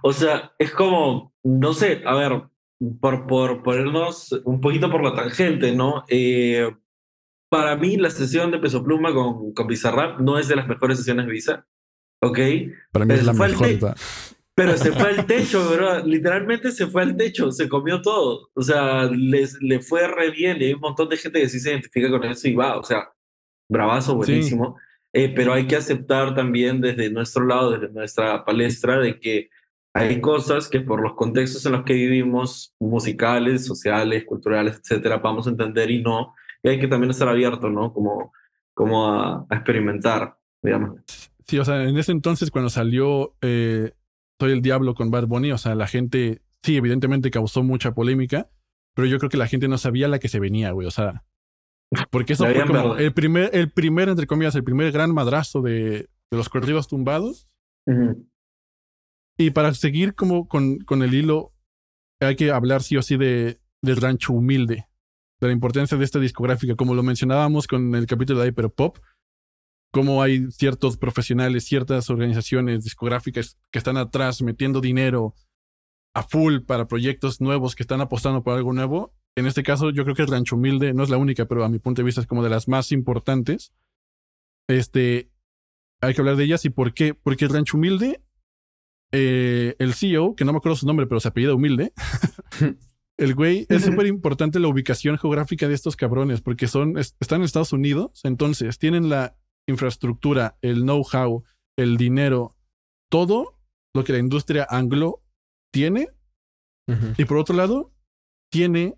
[0.04, 2.42] o sea, es como, no sé, a ver,
[3.00, 6.04] por, por ponernos un poquito por la tangente, ¿no?
[6.10, 6.70] Eh,
[7.50, 10.98] para mí la sesión de Peso Pluma con, con Bizarrap no es de las mejores
[10.98, 11.68] sesiones de Visa,
[12.22, 12.40] ¿ok?
[12.92, 13.96] para mí es pero la fue el mejor.
[14.64, 16.06] Pero se fue al techo, bro.
[16.06, 18.50] Literalmente se fue al techo, se comió todo.
[18.54, 21.60] O sea, les, le fue re bien y hay un montón de gente que sí
[21.60, 23.10] se identifica con eso y va, o sea,
[23.68, 24.18] bravazo, Sí.
[24.18, 24.78] buenísimo.
[25.14, 29.50] Eh, pero hay que aceptar también desde nuestro lado, desde nuestra palestra, de que
[29.94, 35.48] hay cosas que por los contextos en los que vivimos, musicales, sociales, culturales, etcétera, vamos
[35.48, 36.34] a entender y no.
[36.64, 37.92] Y hay que también estar abierto, ¿no?
[37.92, 38.32] Como,
[38.76, 41.02] como a, a experimentar, digamos.
[41.48, 43.92] Sí, o sea, en ese entonces cuando salió eh,
[44.42, 48.50] Soy el Diablo con Bad Bunny, o sea, la gente, sí, evidentemente causó mucha polémica,
[48.96, 51.24] pero yo creo que la gente no sabía la que se venía, güey, o sea,
[52.10, 56.10] porque eso fue como el primer, el primer, entre comillas, el primer gran madrazo de,
[56.32, 57.50] de los corridos tumbados.
[59.38, 61.54] Y para seguir como con, con el hilo,
[62.20, 64.88] hay que hablar sí o sí de, del rancho humilde,
[65.40, 68.98] de la importancia de esta discográfica, como lo mencionábamos con el capítulo de Hyperpop.
[69.92, 75.36] Cómo hay ciertos profesionales, ciertas organizaciones discográficas que están atrás metiendo dinero
[76.14, 79.14] a full para proyectos nuevos que están apostando por algo nuevo.
[79.36, 81.70] En este caso, yo creo que el Rancho Humilde no es la única, pero a
[81.70, 83.74] mi punto de vista es como de las más importantes.
[84.68, 85.30] Este,
[86.02, 87.14] hay que hablar de ellas y por qué.
[87.14, 88.22] Porque el Rancho Humilde,
[89.12, 91.94] eh, el CEO, que no me acuerdo su nombre, pero se apellida Humilde,
[93.18, 97.44] el güey es súper importante la ubicación geográfica de estos cabrones, porque son, están en
[97.44, 99.38] Estados Unidos, entonces tienen la
[99.68, 101.44] infraestructura, el know-how,
[101.78, 102.56] el dinero,
[103.10, 103.60] todo
[103.94, 105.24] lo que la industria anglo
[105.72, 106.10] tiene.
[107.18, 107.94] Y por otro lado,
[108.52, 108.98] tiene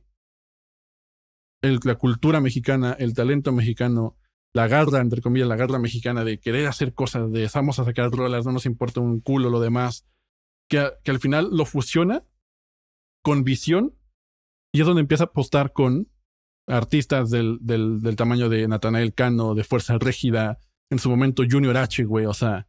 [1.61, 4.17] la cultura mexicana, el talento mexicano,
[4.51, 8.09] la garra, entre comillas, la garra mexicana de querer hacer cosas, de vamos a sacar
[8.09, 10.07] rolas, no nos importa un culo lo demás,
[10.67, 12.25] que, que al final lo fusiona
[13.23, 13.95] con visión
[14.73, 16.09] y es donde empieza a apostar con
[16.67, 20.59] artistas del, del, del tamaño de Natanael Cano, de Fuerza Régida,
[20.89, 22.67] en su momento Junior H, güey, o sea,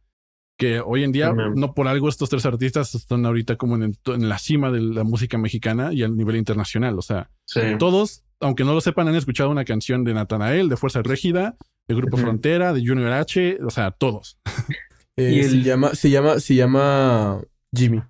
[0.57, 4.29] que hoy en día, no por algo estos tres artistas están ahorita como en, en,
[4.29, 7.29] la cima de la música mexicana y a nivel internacional, o sea,
[7.77, 11.95] todos, aunque no lo sepan, han escuchado una canción de Natanael, de Fuerza Régida, de
[11.95, 14.37] Grupo Frontera, de Junior H, o sea, todos.
[15.17, 17.41] Eh, y se llama, se llama, se llama
[17.73, 18.03] Jimmy.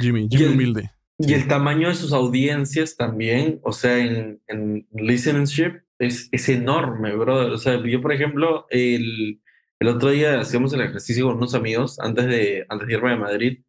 [0.00, 0.90] Jimmy, Jimmy Humilde.
[1.18, 7.14] Y el tamaño de sus audiencias también, o sea, en, en listenership es, es enorme,
[7.16, 7.52] bro.
[7.52, 9.40] O sea, yo, por ejemplo, el,
[9.80, 13.16] el otro día hacíamos el ejercicio con unos amigos antes de, antes de irme a
[13.16, 13.60] Madrid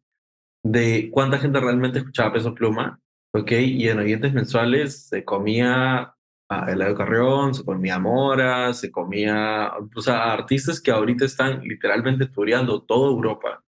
[0.62, 3.00] de cuánta gente realmente escuchaba Peso Pluma,
[3.32, 3.52] ¿ok?
[3.52, 6.14] Y en oyentes mensuales se comía
[6.48, 12.26] a Eladio Carrión, se comía Mora, se comía, o sea, artistas que ahorita están literalmente
[12.26, 13.64] tureando toda Europa,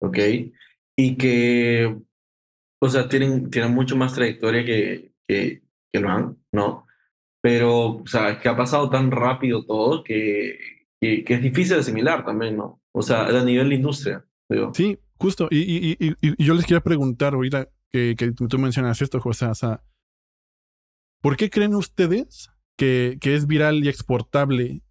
[0.00, 0.18] ¿ok?
[0.96, 1.96] Y que
[2.80, 5.62] o sea, tienen, tienen mucho más trayectoria que, que,
[5.92, 6.86] que lo han, ¿no?
[7.42, 10.58] Pero, o sea, es que ha pasado tan rápido todo que,
[11.00, 12.82] que, es difícil de asimilar también, ¿no?
[12.92, 14.24] O sea, a nivel de industria.
[14.48, 14.72] Digo.
[14.74, 15.48] Sí, justo.
[15.50, 19.46] Y, y, y, y, yo les quería preguntar ahorita que, que tú mencionas esto, José,
[19.46, 19.82] o sea,
[21.22, 24.82] ¿por qué creen ustedes que, que es viral y exportable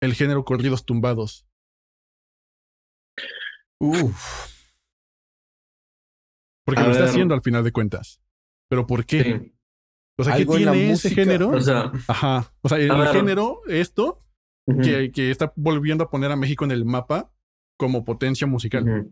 [0.00, 1.46] el género corridos tumbados?
[3.78, 4.59] Uf.
[6.70, 8.20] Porque lo está haciendo al final de cuentas.
[8.68, 9.52] ¿Pero por qué?
[10.16, 11.50] O sea, ¿qué tiene ese género?
[11.50, 12.52] O sea, Ajá.
[12.60, 14.22] O sea, el, género, esto,
[14.82, 17.32] que, que, está volviendo a poner a México en el mapa
[17.78, 19.10] como potencia musical.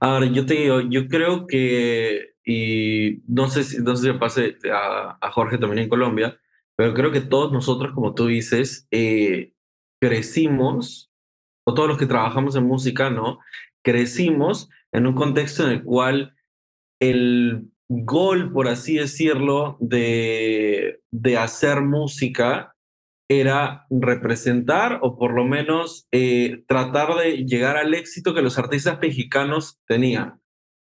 [0.00, 4.58] Ahora, yo te digo, yo creo que, y no sé si, no sé si pase
[4.72, 6.38] a, a, Jorge también en Colombia,
[6.76, 9.54] pero creo que todos nosotros, como tú dices, eh,
[10.00, 11.10] crecimos,
[11.64, 13.38] o todos los que trabajamos en música, ¿no?
[13.82, 16.34] Crecimos en un contexto en el cual
[17.02, 22.76] el gol, por así decirlo, de, de hacer música
[23.28, 28.98] era representar o por lo menos eh, tratar de llegar al éxito que los artistas
[29.00, 30.40] mexicanos tenían,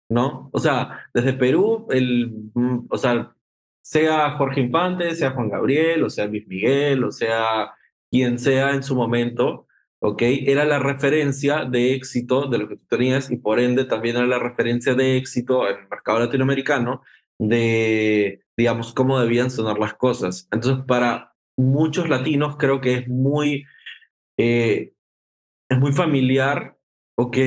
[0.09, 0.49] ¿no?
[0.53, 3.33] O sea, desde Perú, el, mm, o sea,
[3.81, 7.71] sea Jorge Infante, sea Juan Gabriel, o sea Luis Miguel, o sea
[8.11, 9.67] quien sea en su momento,
[10.01, 10.21] ¿ok?
[10.23, 14.25] Era la referencia de éxito de lo que tú tenías y por ende también era
[14.25, 17.03] la referencia de éxito en el mercado latinoamericano
[17.37, 20.47] de, digamos, cómo debían sonar las cosas.
[20.51, 23.65] Entonces, para muchos latinos creo que es muy,
[24.37, 24.93] eh,
[25.69, 26.77] es muy familiar,
[27.15, 27.37] ¿ok?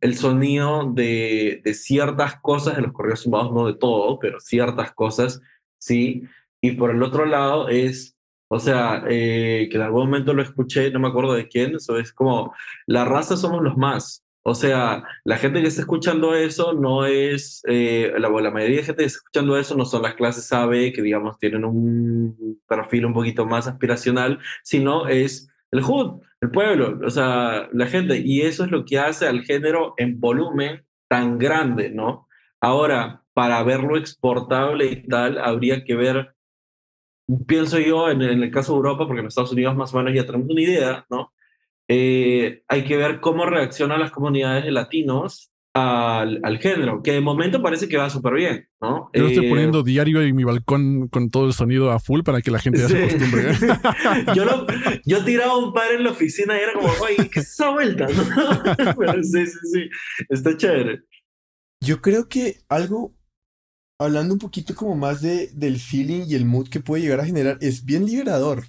[0.00, 4.92] El sonido de, de ciertas cosas, de los correos sumados, no de todo, pero ciertas
[4.92, 5.40] cosas,
[5.78, 6.24] sí.
[6.60, 8.16] Y por el otro lado es
[8.52, 11.98] o sea, eh, que en algún momento lo escuché, no me acuerdo de quién, eso
[11.98, 12.52] es como,
[12.86, 14.24] la raza somos los más.
[14.42, 18.82] O sea, la gente que está escuchando eso no es, eh, la, la, mayoría de
[18.82, 23.06] gente que está escuchando eso no son las clases AB, que digamos tienen un perfil
[23.06, 28.18] un poquito más aspiracional, sino es el hood, el pueblo, o sea, la gente.
[28.18, 32.26] Y eso es lo que hace al género en volumen tan grande, ¿no?
[32.60, 36.34] Ahora, para verlo exportable y tal, habría que ver
[37.46, 40.26] pienso yo en, el caso de Europa, porque en Estados Unidos más o menos ya
[40.26, 41.32] tenemos una idea, ¿no?
[41.88, 47.20] Eh, hay que ver cómo reaccionan las comunidades de latinos al, al, género, que de
[47.20, 49.08] momento parece que va súper bien, ¿no?
[49.12, 52.42] Yo estoy eh, poniendo diario en mi balcón con todo el sonido a full para
[52.42, 53.52] que la gente ya se acostumbre.
[54.34, 54.66] yo, lo,
[55.04, 58.06] yo tiraba un par en la oficina y era como, oye, ¿qué es esa vuelta?
[58.98, 59.88] Pero sí, sí, sí,
[60.28, 61.02] está chévere.
[61.80, 63.14] Yo creo que algo
[64.00, 67.26] hablando un poquito como más de, del feeling y el mood que puede llegar a
[67.26, 68.64] generar, es bien liberador.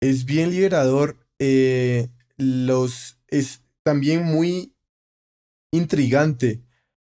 [0.00, 1.18] Es bien liberador.
[1.40, 4.76] Eh, los, es también muy
[5.72, 6.62] intrigante.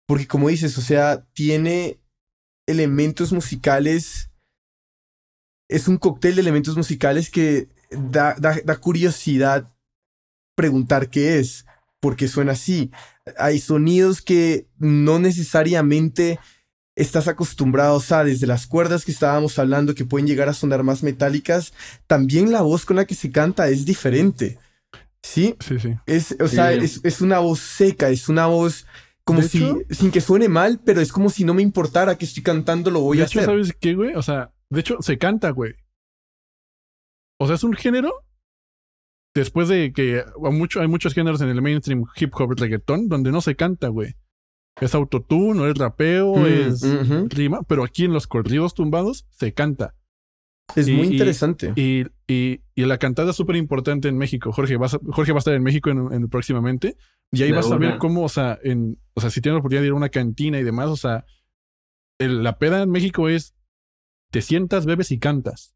[0.08, 2.02] Porque como dices, o sea, tiene
[2.68, 4.32] elementos musicales.
[5.70, 9.72] Es un cóctel de elementos musicales que da, da, da curiosidad
[10.56, 11.68] preguntar qué es,
[12.02, 12.90] porque suena así.
[13.38, 16.40] Hay sonidos que no necesariamente
[16.96, 20.84] estás acostumbrado, o sea, desde las cuerdas que estábamos hablando que pueden llegar a sonar
[20.84, 21.74] más metálicas,
[22.08, 24.58] también la voz con la que se canta es diferente.
[25.24, 25.56] ¿Sí?
[25.60, 25.96] Sí, sí.
[26.06, 28.86] Es, o sea, es, es una voz seca, es una voz
[29.26, 32.18] como De si, hecho- sin que suene mal, pero es como si no me importara
[32.18, 33.50] que estoy cantando, lo voy de a hecho, hacer.
[33.50, 34.16] ¿sabes qué, güey?
[34.16, 35.74] O sea, de hecho, se canta, güey.
[37.40, 38.12] O sea, es un género.
[39.36, 43.32] Después de que a mucho, hay muchos géneros en el mainstream hip hop reggaetón donde
[43.32, 44.16] no se canta, güey.
[44.82, 47.28] Es autotune, o es rapeo, Mm, es ujú.
[47.30, 49.96] rima, pero aquí en los corridos tumbados se canta.
[50.76, 51.74] Es y- muy interesante.
[51.76, 54.52] Y, y, y la cantada es súper importante en México.
[54.52, 56.96] Jorge, vas a- Jorge va a estar en México en, en- próximamente.
[57.32, 59.60] Y ahí De vas a ver cómo, o sea, en, o sea, si tienes la
[59.60, 61.26] oportunidad de ir a una cantina y demás, o sea,
[62.20, 63.56] el- la peda en México es
[64.32, 65.74] te sientas, bebes y cantas.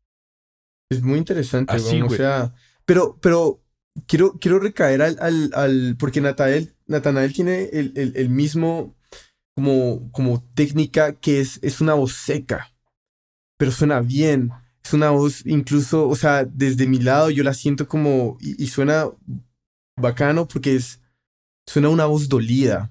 [0.92, 2.18] Es muy interesante, Así, weón, O güey.
[2.20, 2.54] sea,
[2.86, 3.63] pero, pero
[4.08, 8.96] quiero, quiero recaer al, al, al- porque Natanael, Natanael tiene el, el, el mismo
[9.56, 12.74] como, como técnica que es, es una voz seca,
[13.58, 14.52] pero suena bien.
[14.84, 18.68] Es una voz incluso, o sea, desde mi lado yo la siento como, y, y
[18.68, 19.10] suena
[19.98, 21.00] bacano porque es,
[21.66, 22.90] suena una voz dolida,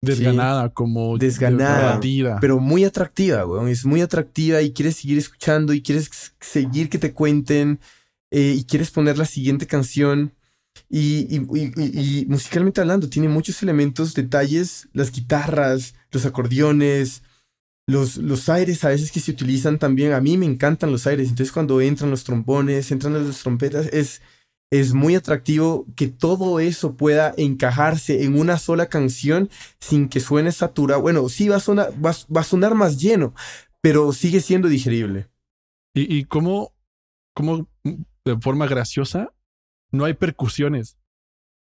[0.00, 2.38] Desganada, como Desganada, abatida.
[2.40, 3.68] pero muy atractiva, weón.
[3.68, 6.08] Es muy atractiva y quieres seguir escuchando y quieres
[6.40, 7.80] seguir que te cuenten
[8.30, 10.34] eh, y quieres poner la siguiente canción.
[10.88, 17.22] Y, y- y- y- musicalmente hablando, tiene muchos elementos, detalles, las guitarras, los acordeones,
[17.86, 20.12] los, los aires a veces que se utilizan también.
[20.12, 21.28] A mí me encantan los aires.
[21.30, 24.22] Entonces cuando entran los trombones, entran las trompetas, es,
[24.70, 29.48] es muy atractivo que todo eso pueda encajarse en una sola canción
[29.80, 31.00] sin que suene saturado.
[31.00, 33.34] Bueno, sí va a sonar, va, va a sonar más lleno,
[33.80, 35.28] pero sigue siendo digerible.
[35.94, 36.74] Y, y cómo,
[37.34, 37.68] cómo,
[38.34, 39.32] de forma graciosa,
[39.90, 40.98] no hay percusiones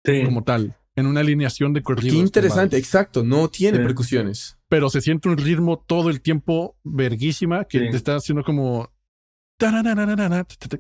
[0.05, 0.25] Sí.
[0.25, 2.13] como tal en una alineación de corridos.
[2.15, 2.79] Qué interesante, tumbados.
[2.79, 3.85] exacto, no tiene Sí.
[3.85, 4.59] percusiones.
[4.69, 7.91] Pero se siente un ritmo todo el tiempo verguísima que Sí.
[7.91, 8.91] te está haciendo como.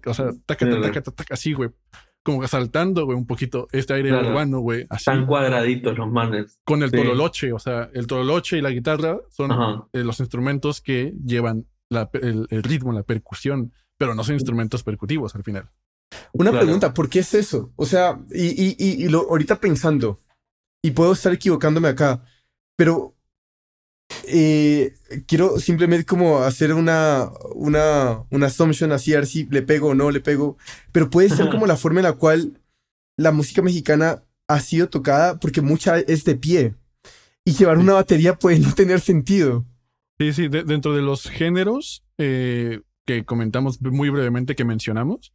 [0.07, 0.31] O sea,
[1.31, 1.71] así, güey.
[2.25, 4.29] Como saltando, güey, un poquito este aire Claro.
[4.31, 4.85] urbano, güey.
[4.91, 5.03] Así.
[5.11, 6.61] Están cuadraditos los manes.
[6.65, 6.97] Con el sí.
[6.97, 9.51] tololoche, o sea, el tololoche y la guitarra son
[9.93, 14.83] eh, los instrumentos que llevan la- el, el ritmo, la percusión, pero no son instrumentos
[14.83, 15.69] percutivos al final.
[16.33, 16.65] Una Claro.
[16.65, 17.73] pregunta, ¿por qué es eso?
[17.77, 20.19] O sea, y, y, y, y lo, ahorita pensando,
[20.83, 22.25] y puedo estar equivocándome acá,
[22.77, 23.15] pero
[24.25, 24.95] eh,
[25.27, 29.95] quiero simplemente como hacer una, una, una assumption así, a ver si le pego o
[29.95, 30.57] no le pego,
[30.93, 32.61] pero puede ser como la forma en la cual
[33.17, 36.75] la música mexicana ha sido tocada, porque mucha es de pie,
[37.45, 39.67] y llevar una batería puede no tener sentido.
[40.19, 45.33] Sí, sí, de- dentro de los géneros eh, que comentamos muy brevemente, que mencionamos,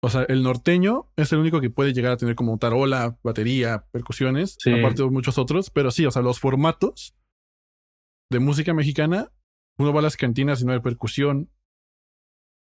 [0.00, 3.84] o sea, el norteño es el único que puede llegar a tener como tarola, batería,
[3.90, 4.70] percusiones, Sí.
[4.72, 7.16] aparte de muchos otros, pero sí, o sea, los formatos
[8.30, 9.32] de música mexicana,
[9.76, 11.50] uno va a las cantinas y no hay percusión,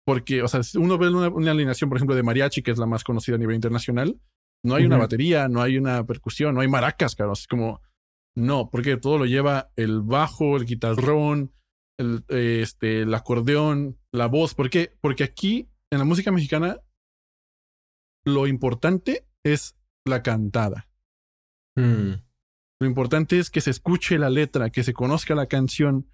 [0.07, 2.87] porque, o sea, uno ve una, una alineación, por ejemplo, de mariachi, que es la
[2.87, 4.21] más conocida a nivel internacional,
[4.65, 5.03] no hay una Ujú.
[5.03, 7.81] batería, no hay una percusión, no hay maracas, claro, es como,
[8.37, 11.53] no, porque todo lo lleva el bajo, el guitarrón,
[11.99, 14.55] el, eh, este, el acordeón, la voz.
[14.55, 14.97] ¿Por qué?
[15.01, 16.81] Porque aquí, en la música mexicana,
[18.25, 20.89] lo importante es la cantada.
[21.77, 22.13] Mm.
[22.81, 26.09] Lo importante es que se escuche la letra, que se conozca la canción,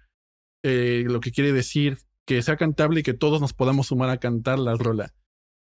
[0.63, 4.19] eh, lo que quiere decir, que sea cantable y que todos nos podamos sumar a
[4.19, 5.13] cantar la rola.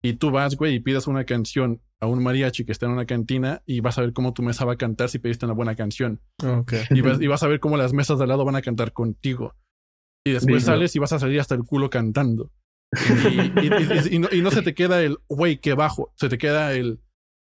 [0.01, 3.05] Y tú vas, güey, y pidas una canción a un mariachi que está en una
[3.05, 5.75] cantina y vas a ver cómo tu mesa va a cantar si pediste una buena
[5.75, 6.21] canción.
[6.91, 8.93] Y vas, y vas a ver cómo las mesas de al lado van a cantar
[8.93, 9.55] contigo.
[10.25, 10.65] Y después Digo.
[10.73, 12.51] sales y vas a salir hasta el culo cantando.
[12.91, 16.11] Y, y- y- y no, y no se te queda el, güey, qué bajo.
[16.15, 16.99] Se te queda el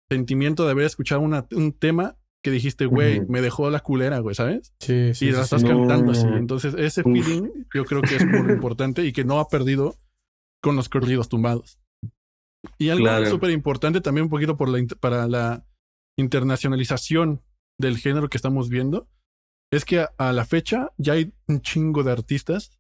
[0.10, 4.36] sentimiento de haber escuchado una- un tema que dijiste, güey, me dejó la culera, güey,
[4.36, 4.74] ¿sabes?
[4.80, 5.44] Sí, sí, y la sí.
[5.44, 5.70] estás No.
[5.70, 6.28] cantando así.
[6.28, 7.06] Entonces, ese Uf.
[7.12, 9.96] feeling yo creo que es lo importante y que no ha perdido
[10.62, 11.80] con los corridos tumbados.
[12.78, 13.26] Y algo Claro.
[13.28, 15.66] súper importante también un poquito por la, para la
[16.18, 17.42] internacionalización
[17.80, 19.08] del género que estamos viendo,
[19.76, 22.78] es que a, a la fecha ya hay un chingo de artistas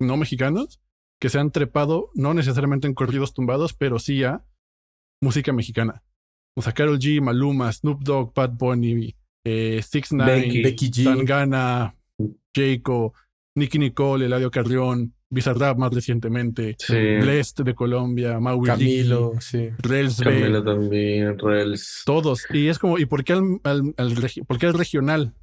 [0.00, 0.80] no mexicanos
[1.20, 4.44] que se han trepado, no necesariamente en corridos tumbados, pero sí a
[5.22, 6.02] música mexicana.
[6.56, 9.14] O sea, Karol G, Maluma, Snoop Dogg, Bad Bunny,
[9.44, 10.62] eh, Six Becky.
[10.62, 11.04] Becky G.
[11.04, 11.94] Tangana,
[12.54, 13.14] Jayco,
[13.56, 16.94] Nicky Nicole, Eladio Carrión, Bizarrap más recientemente, Sí.
[17.20, 19.70] Blest de Colombia, Maui Camilo, sí.
[19.78, 22.02] Rels B, Camilo también, Rels.
[22.04, 22.44] todos.
[22.50, 25.34] Y es como, ¿y por qué al, al- al regi- por qué al regional?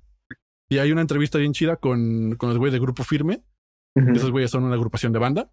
[0.70, 3.42] Y hay una entrevista bien chida con, con los güeyes de Grupo Firme.
[3.96, 4.12] Ujú.
[4.12, 5.52] Esos güeyes son una agrupación de banda.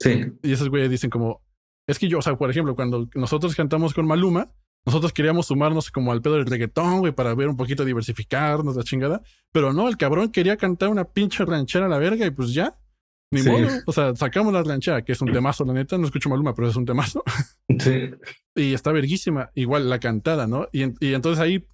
[0.00, 0.32] Sí.
[0.42, 1.42] Y esos güeyes dicen como,
[1.86, 4.50] Es que yo, o sea, por ejemplo, cuando nosotros cantamos con Maluma,
[4.84, 8.82] nosotros queríamos sumarnos como al pedo del reggaetón, güey, para ver un poquito diversificarnos, la
[8.82, 9.22] chingada.
[9.52, 12.74] Pero no, el cabrón quería cantar una pinche ranchera a la verga y pues ya.
[13.30, 13.66] Ni modo.
[13.86, 15.96] O sea, sacamos la ranchera, que es un temazo, la neta.
[15.96, 17.22] No escucho Maluma, pero es un temazo.
[17.78, 18.10] Sí.
[18.54, 19.50] Y está verguísima.
[19.54, 20.68] Igual la cantada, ¿no?
[20.72, 21.64] Y, y entonces ahí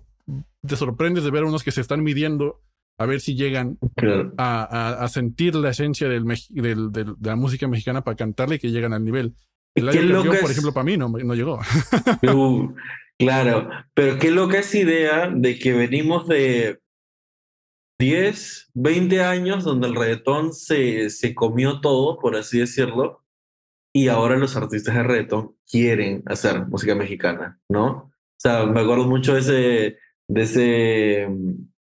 [0.67, 2.63] te sorprendes de ver unos que se están midiendo
[2.99, 3.79] a ver si llegan
[4.39, 8.71] a, a, sentir la esencia del, del, de la música mexicana para cantarle y que
[8.71, 9.37] llegan al nivel.
[9.77, 11.61] El año que por ejemplo, para mí no, no llegó.
[12.35, 12.75] Uh,
[13.17, 16.81] claro, pero qué loca esa idea de que venimos de
[18.01, 23.25] 10, 20 años donde el reggaetón se, se comió todo, por así decirlo,
[23.95, 27.89] y ahora los artistas de reggaetón quieren hacer música mexicana, ¿no?
[27.91, 29.99] O sea, me acuerdo mucho de ese,
[30.29, 31.29] de ese,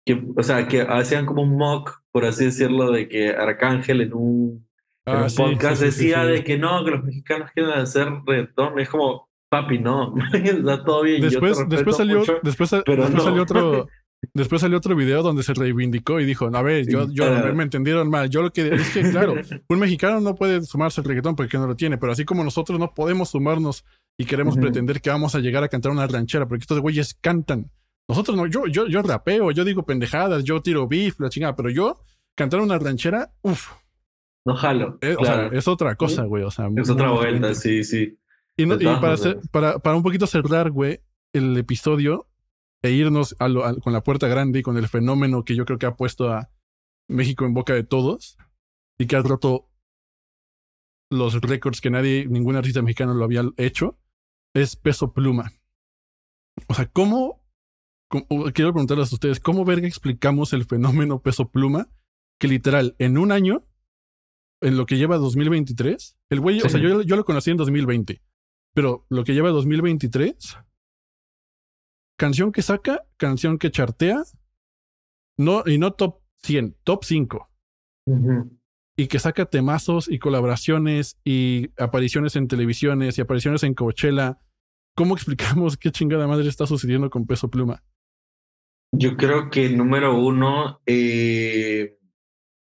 [0.05, 4.13] que, o sea, que hacían como un mock, por así decirlo, de que Arcángel en
[4.13, 4.67] un
[5.05, 8.79] en ah, podcast decía de que no, que los mexicanos quieren hacer reggaetón.
[8.79, 11.21] Es como, papi, no, está todo bien.
[11.21, 13.87] Después, después salió, después, salió otro.
[14.33, 18.09] Después salió otro video donde se reivindicó y dijo, a ver, yo, yo me entendieron
[18.09, 18.27] mal.
[18.27, 19.35] Yo lo que es que, claro,
[19.69, 22.79] un mexicano no puede sumarse al reggaetón porque no lo tiene, pero así como nosotros
[22.79, 23.85] no podemos sumarnos
[24.17, 27.69] y queremos pretender que vamos a llegar a cantar una ranchera, porque estos güeyes cantan.
[28.07, 31.69] Nosotros no, yo, yo, yo rapeo, yo digo pendejadas, yo tiro beef, la chingada, pero
[31.69, 32.01] yo
[32.35, 33.71] cantar una ranchera, uff,
[34.45, 34.97] no jalo.
[35.01, 36.43] Es, o sea, es otra cosa, güey.
[36.43, 38.17] O sea, es otra vuelta, sí, sí.
[38.57, 39.15] Y, para,
[39.51, 41.01] para, para, un poquito cerrar, güey,
[41.33, 42.29] el episodio
[42.81, 43.35] e irnos
[43.81, 46.51] con la puerta grande y con el fenómeno que yo creo que ha puesto a
[47.09, 48.37] México en boca de todos
[48.97, 49.67] y que ha roto
[51.09, 53.97] los récords que nadie, ningún artista mexicano lo había hecho,
[54.53, 55.51] es Peso Pluma.
[56.67, 57.43] O sea, ¿cómo,
[58.09, 61.89] quiero preguntarles a ustedes, ¿cómo verga explicamos el fenómeno Peso Pluma?
[62.39, 63.61] Que literal, en un año
[64.61, 68.21] en lo que lleva 2023, el güey, o sea, yo, yo, lo conocí en 2020,
[68.73, 70.57] pero lo que lleva 2023,
[72.17, 74.23] canción que saca, canción que chartea,
[75.37, 77.49] no, y no top 100, top 5.
[78.97, 84.39] Y que saca temazos y colaboraciones y apariciones en televisiones y apariciones en Coachella.
[84.95, 87.83] ¿Cómo explicamos qué chingada madre está sucediendo con Peso Pluma?
[88.97, 91.97] Yo creo que número uno, eh,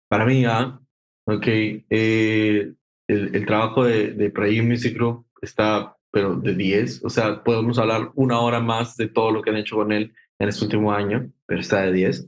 [0.09, 0.79] para mí, ¿ah?
[1.25, 2.73] Ok, eh,
[3.07, 7.05] el, el, trabajo de, de Music Group está, pero de 10.
[7.05, 10.13] O sea, podemos hablar una hora más de todo lo que han hecho con él
[10.39, 12.27] en este último año, pero está de 10.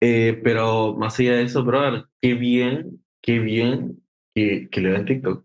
[0.00, 4.02] Eh, pero más allá de eso, brother, qué bien, qué bien
[4.34, 5.44] que, que le den TikTok.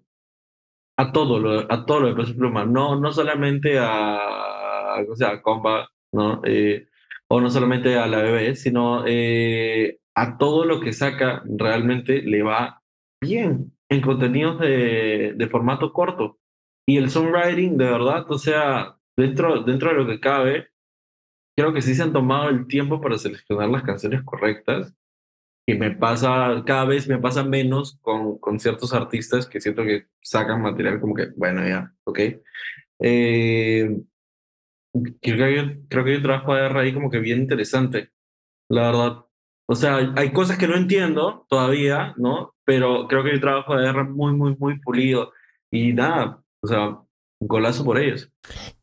[0.98, 2.66] A todo lo, a todo lo de Peso Pluma.
[2.66, 6.42] No, no solamente a, o sea, a Comba, ¿no?
[6.44, 6.89] Eh,
[7.30, 12.42] o no solamente a la bebé, sino eh, a todo lo que saca realmente le
[12.44, 12.82] va
[13.22, 16.40] bien en contenidos de, de formato corto.
[16.88, 20.70] Y el songwriting, de verdad, o sea, dentro, dentro de lo que cabe,
[21.56, 24.96] creo que sí se han tomado el tiempo para seleccionar las canciones correctas.
[25.68, 30.08] Y me pasa, cada vez me pasa menos con, con ciertos artistas que siento que
[30.22, 32.20] sacan material como que, bueno, ya, ok.
[33.02, 34.02] Eh,
[34.94, 38.12] creo, que hay, creo que hay un trabajo de ahí como que bien interesante.
[38.70, 39.26] La verdad,
[39.72, 42.56] o sea, hay cosas que no entiendo todavía, ¿no?
[42.66, 45.32] Pero creo que hay un trabajo de guerra muy, muy, muy pulido.
[45.72, 48.32] Y nada, o sea, un golazo por ellos.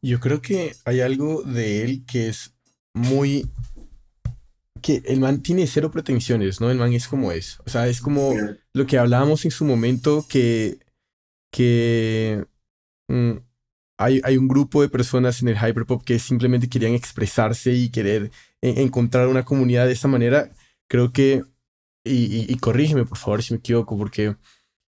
[0.00, 2.54] Yo creo que hay algo de él que es
[2.94, 3.50] muy...
[4.80, 6.70] Que el man tiene cero pretensiones, ¿no?
[6.70, 7.58] El man es como es.
[7.66, 8.34] O sea, es como
[8.72, 10.78] lo que hablábamos en su momento que...
[11.50, 12.44] que
[13.08, 13.38] mm,
[13.98, 18.30] hay, hay, un grupo de personas en el hyperpop que simplemente querían expresarse y querer
[18.60, 20.52] encontrar una comunidad de esa manera.
[20.88, 21.44] Creo que,
[22.04, 24.36] y, corrígeme por favor si me equivoco, porque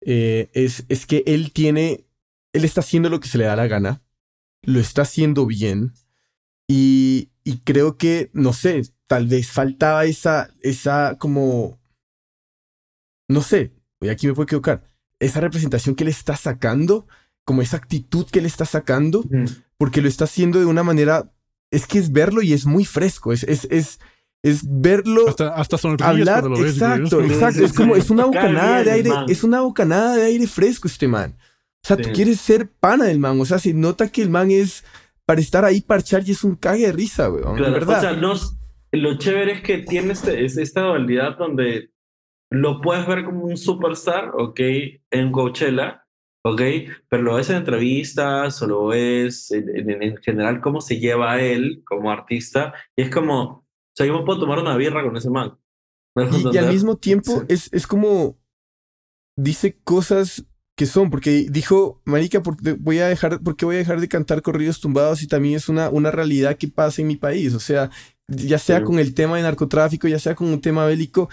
[0.03, 2.07] eh, es, es que él tiene,
[2.53, 4.03] él está haciendo lo que se le da la gana,
[4.63, 5.93] lo está haciendo bien,
[6.69, 11.81] y, y creo que, no sé, tal vez faltaba esa, esa como,
[13.29, 14.83] no sé, y aquí me puedo equivocar,
[15.21, 17.07] esa representación que él está sacando,
[17.47, 19.25] como esa actitud que él está sacando,
[19.79, 21.33] porque lo está haciendo de una manera,
[21.71, 24.01] es que es verlo y es muy fresco, es, es, es,
[24.43, 26.45] es verlo hasta, hasta hablar.
[26.59, 30.89] exacto exacto es como es una bocanada de aire es una bocanada de aire fresco
[30.89, 31.37] este man.
[31.85, 34.51] O sea tú quieres ser pana del man o sea se nota que el man
[34.51, 34.85] es
[35.25, 38.35] para estar ahí parchar y es un cague de risa güey verdad o sea no,
[38.93, 41.91] lo chévere es que tiene este, esta dualidad donde
[42.51, 44.61] lo puedes ver como un superstar ok
[45.11, 46.06] en Coachella
[46.47, 46.63] ¿ok?
[47.09, 51.43] Pero lo ves en entrevistas o lo ves en, en, general cómo se lleva a
[51.43, 55.17] él como artista y es como, o sea, yo me puedo tomar una birra con
[55.17, 55.59] ese man.
[56.53, 58.39] Y, al mismo tiempo es, es como
[59.37, 63.79] dice cosas que son, porque dijo, marica, ¿por, voy a dejar, ¿por qué voy a
[63.79, 67.17] dejar de cantar corridos tumbados y también es una, una realidad que pasa en mi
[67.17, 67.55] país?
[67.55, 67.91] O sea,
[68.29, 71.29] ya sea con el tema de narcotráfico, ya sea con un tema bélico,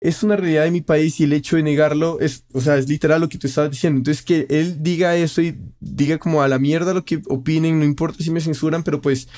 [0.00, 2.88] es una realidad de mi país y el hecho de negarlo es, o sea, es
[2.88, 3.98] literal lo que tú estabas diciendo.
[3.98, 7.84] Entonces, que él diga eso y diga como a la mierda lo que opinen, no
[7.84, 9.28] importa si me censuran, pero pues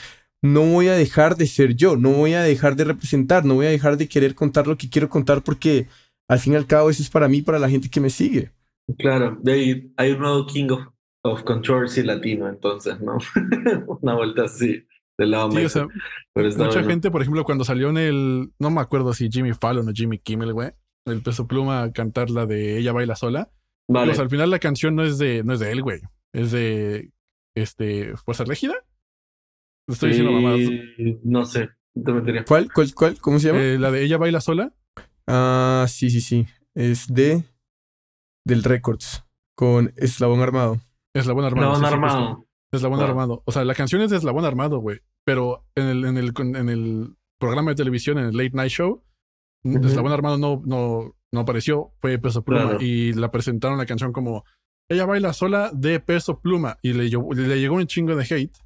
[0.42, 3.66] no voy a dejar de ser yo, no voy a dejar de representar, no voy
[3.66, 5.86] a dejar de querer contar lo que quiero contar porque
[6.28, 8.52] al fin y al cabo eso es para mí, para la gente que me sigue.
[8.98, 10.80] Claro, ahí hay un nuevo King of,
[11.22, 13.18] of Controversy latino, entonces, ¿no?
[14.00, 14.86] Una vuelta así.
[15.18, 15.88] Del lado sí, o sea,
[16.36, 19.92] mucha gente, por ejemplo, cuando salió en el, no me acuerdo si Jimmy Fallon o
[19.92, 20.70] Jimmy Kimmel, güey,
[21.06, 23.50] el peso pluma a cantar la de Ella baila sola.
[23.90, 24.10] Vale.
[24.10, 26.02] Pues al final la canción no es de, no es de él, güey.
[26.32, 27.10] Es de
[27.56, 28.74] este Fuerza Régida.
[29.88, 30.60] Estoy diciendo mamadas.
[31.24, 32.44] No sé, te metería.
[32.44, 32.70] ¿Cuál?
[32.72, 32.94] ¿Cuál?
[32.94, 33.18] ¿Cuál?
[33.18, 33.60] ¿Cómo se llama?
[33.60, 34.72] Eh, la de Ella baila sola.
[35.26, 36.46] Ah, sí, sí, sí.
[36.74, 37.44] Es de
[38.46, 39.24] del Records
[39.56, 40.80] con Eslabón Armado.
[41.14, 41.74] Eslabón Armado.
[41.74, 42.47] Eslabón Armado.
[42.72, 43.42] Eslabón Armado.
[43.46, 45.00] O sea, la canción es de Eslabón Armado, güey.
[45.24, 49.02] Pero en el, en el, en el programa de televisión, en el Late Night Show,
[49.64, 52.76] Eslabón Armado no, no, no apareció, fue Peso Pluma.
[52.80, 54.44] Y la presentaron la canción como
[54.88, 56.78] ella baila sola de Peso Pluma.
[56.82, 58.56] Y le, le llegó un chingo de hate.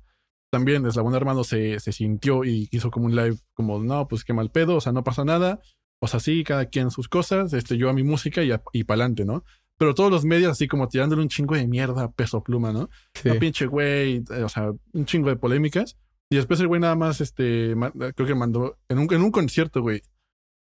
[0.51, 4.35] También Eslabón Armado se, se sintió y hizo como un live como, no, pues qué
[4.35, 5.61] mal pedo, o sea, no pasa nada.
[6.01, 9.25] O sea, sí, cada quien sus cosas, este, yo a mi música y, y pa'lante,
[9.25, 9.45] ¿no?
[9.79, 12.89] Pero todos los medios así como tirándole un chingo de mierda a peso pluma, ¿no?
[13.15, 13.31] Sí.
[13.39, 15.97] pinche güey, o sea, un chingo de polémicas.
[16.31, 17.75] Y después el güey nada más, este,
[18.15, 20.03] creo que mandó, en un, en un concierto, güey,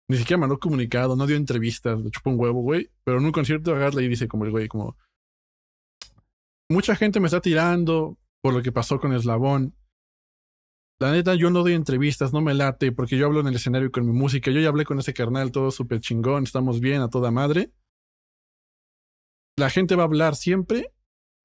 [0.08, 3.30] ni siquiera mandó comunicado, no dio entrevistas, le chupó un huevo, güey, pero en un
[3.30, 4.96] concierto agarra y dice como el güey, como,
[6.68, 9.76] mucha gente me está tirando por lo que pasó con Eslabón.
[10.98, 13.90] La neta, yo no doy entrevistas, no me late, porque yo hablo en el escenario
[13.90, 14.50] con mi música.
[14.50, 17.70] Yo ya hablé con ese carnal, todo súper chingón, estamos bien, a toda madre
[19.60, 20.90] la gente va a hablar siempre,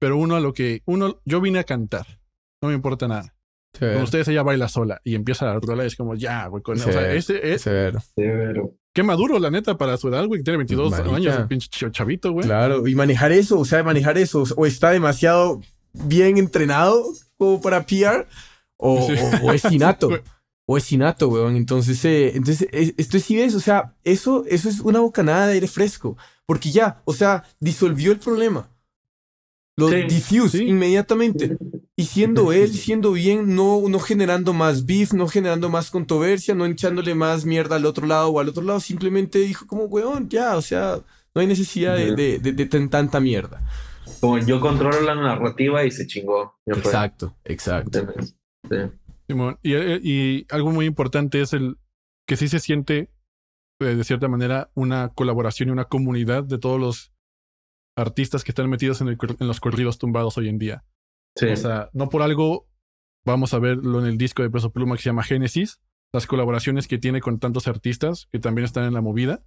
[0.00, 2.20] pero uno a lo que, uno, yo vine a cantar,
[2.60, 3.32] no me importa nada.
[3.78, 6.80] Con ustedes ella baila sola y empieza la rola y es como, ya, güey, con,
[6.80, 7.60] o sea, ese es...
[7.60, 8.74] Severo.
[8.94, 12.32] Qué maduro, la neta, para su edad, güey, que tiene 22 años, el pinche chavito,
[12.32, 12.46] güey.
[12.46, 15.60] Claro, y manejar eso, o sea, manejar eso, o está demasiado
[15.92, 17.04] bien entrenado
[17.36, 18.26] como para PR,
[18.78, 19.06] o,
[19.42, 20.08] o, es inato.
[20.66, 21.56] o es inato, weón.
[21.56, 25.68] Entonces, eh, entonces esto sí es, o sea, eso, eso es una bocanada de aire
[25.68, 26.16] fresco.
[26.44, 28.68] Porque ya, o sea, disolvió el problema.
[29.76, 31.56] Lo diffuse inmediatamente.
[31.94, 36.66] Y siendo él, siendo bien, no, no generando más beef, no generando más controversia, no
[36.66, 40.56] echándole más mierda al otro lado o al otro lado, simplemente dijo como, weón, ya,
[40.56, 41.00] o sea,
[41.34, 43.62] no hay necesidad de, de, tanta mierda.
[44.20, 46.54] Como yo controlo la narrativa y se chingó.
[46.64, 48.06] Exacto, exacto.
[49.28, 51.76] Y, y algo muy importante es el
[52.26, 53.10] que sí se siente
[53.78, 57.12] eh, de cierta manera, una colaboración y una comunidad de todos los
[57.94, 60.84] artistas que están metidos en, los corridos tumbados hoy en día.
[61.42, 62.66] O sea, no por algo
[63.26, 65.80] vamos a verlo en el disco de Peso Pluma que se llama Génesis,
[66.12, 69.44] las colaboraciones que tiene con tantos artistas que también están en la movida.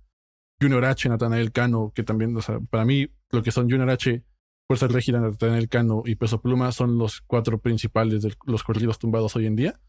[0.61, 4.23] Junior H, Natanael Cano, que también, o sea, para mí, lo que son Junior H,
[4.69, 9.35] Fuerza Régida, Natanael Cano y Peso Pluma son los cuatro principales de los corridos tumbados
[9.35, 9.81] hoy en día.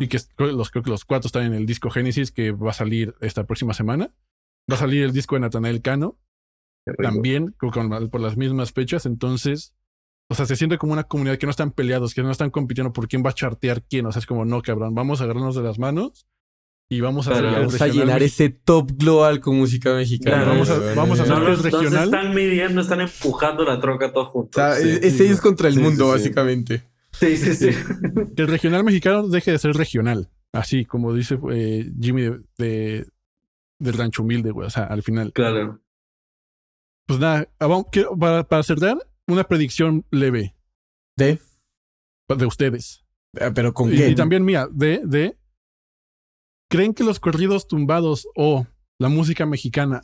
[0.00, 2.72] Y que los, creo que los cuatro están en el disco Génesis que va a
[2.72, 4.14] salir esta próxima semana.
[4.70, 6.18] Va a salir el disco de Natanael Cano.
[7.02, 9.04] También por las mismas fechas.
[9.04, 9.74] Entonces,
[10.30, 12.94] o sea, se siente como una comunidad que no están peleados, que no están compitiendo
[12.94, 14.06] por quién va a chartear quién.
[14.06, 16.26] O sea, es como, no, cabrón, vamos a agarrarnos de las manos
[16.90, 20.44] y vamos a, vamos a llenar ese top global con música mexicana.
[20.44, 22.10] vamos a, vamos a hacer no, regional.
[22.10, 24.62] No están midiendo, están empujando la troca todos juntos.
[24.62, 26.84] O sea, es contra el mundo, básicamente.
[27.12, 27.70] Sí, sí, sí.
[28.36, 30.30] Que el regional mexicano deje de ser regional.
[30.52, 33.06] Así como dice eh, Jimmy de,
[33.78, 34.66] del rancho humilde, güey.
[34.66, 35.32] O sea, al final.
[35.32, 35.80] Claro.
[37.06, 37.48] Pues nada,
[38.18, 40.54] para, para cerrar, una predicción leve.
[41.16, 41.38] ¿De?
[42.28, 43.04] De ustedes.
[43.40, 45.36] Ah, pero con y, Y también mía, de, de.
[46.70, 48.66] ¿Creen que los corridos tumbados o
[48.98, 50.02] la música mexicana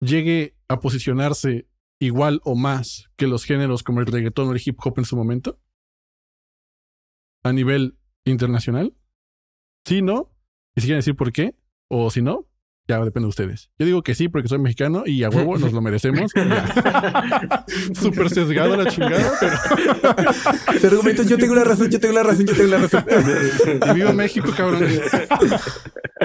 [0.00, 1.68] llegue a posicionarse
[2.00, 5.16] igual o más que los géneros como el reggaetón o el hip hop en su
[5.16, 5.58] momento?
[7.42, 8.96] a nivel internacional?
[9.84, 10.30] ¿Sí, no?
[10.76, 11.54] ¿Y si quieren decir por qué?
[11.88, 12.46] O si no,
[12.98, 13.70] ya depende de ustedes.
[13.78, 16.30] Yo digo que sí porque soy mexicano y a huevo nos lo merecemos.
[17.94, 19.32] Súper sesgado la chingada,
[20.80, 21.02] pero...
[21.28, 23.04] yo tengo la razón, yo tengo la razón, yo tengo la razón.
[23.90, 24.84] y vivo México, cabrón.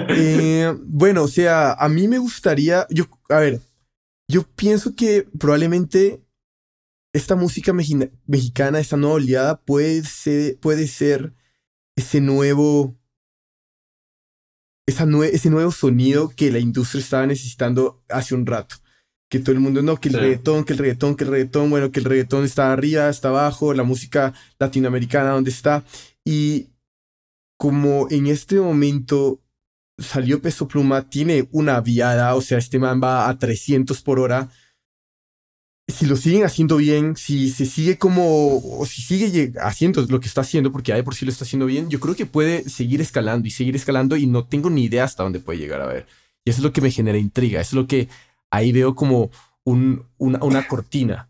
[0.10, 2.86] Eh, bueno, o sea, a mí me gustaría...
[2.92, 3.62] Yo, a ver,
[4.28, 6.22] yo pienso que probablemente
[7.14, 11.34] esta música mexicana, esta nueva oleada, puede ser, puede ser
[11.96, 12.96] ese nuevo.
[14.88, 18.78] Ese nuevo sonido que la industria estaba necesitando hace un rato.
[19.30, 20.22] que todo el mundo, no, que el Sí.
[20.22, 23.74] reggaetón, que el reggaetón, que el reggaetón, bueno, que el reggaetón está arriba, está abajo,
[23.74, 25.84] la música latinoamericana, ¿dónde está?
[26.24, 26.70] Y
[27.58, 29.42] como en este momento
[29.98, 34.50] salió Peso Pluma, tiene una viada, o sea, este man va a 300 por hora.
[35.90, 40.28] Si lo siguen haciendo bien, si se sigue como, o si sigue haciendo lo que
[40.28, 42.68] está haciendo, porque ya de por sí lo está haciendo bien, yo creo que puede
[42.70, 45.88] seguir escalando y seguir escalando y no tengo ni idea hasta dónde puede llegar a
[45.88, 46.06] ver.
[46.44, 48.10] Y eso es lo que me genera intriga, eso es lo que
[48.52, 49.32] ahí veo como
[49.64, 51.30] un, una, una cortina.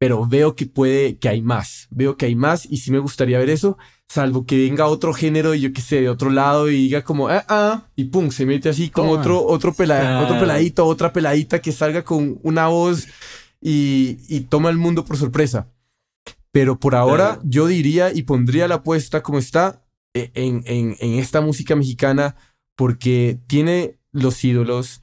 [0.00, 3.38] Pero veo que puede, que hay más, veo que hay más y sí me gustaría
[3.38, 7.02] ver eso, salvo que venga otro género, yo qué sé, de otro lado y diga
[7.04, 9.10] como, ah, ah, y pum, se mete así Toma.
[9.10, 10.22] otro, otro, pela- Ah.
[10.24, 13.06] otro peladito, otra peladita que salga con una voz
[13.60, 15.68] y, y toma el mundo por sorpresa.
[16.52, 17.42] Pero por ahora Claro.
[17.44, 19.84] yo diría y pondría la apuesta como está
[20.14, 22.36] eh, en, en, en esta música mexicana
[22.76, 25.02] porque tiene los ídolos,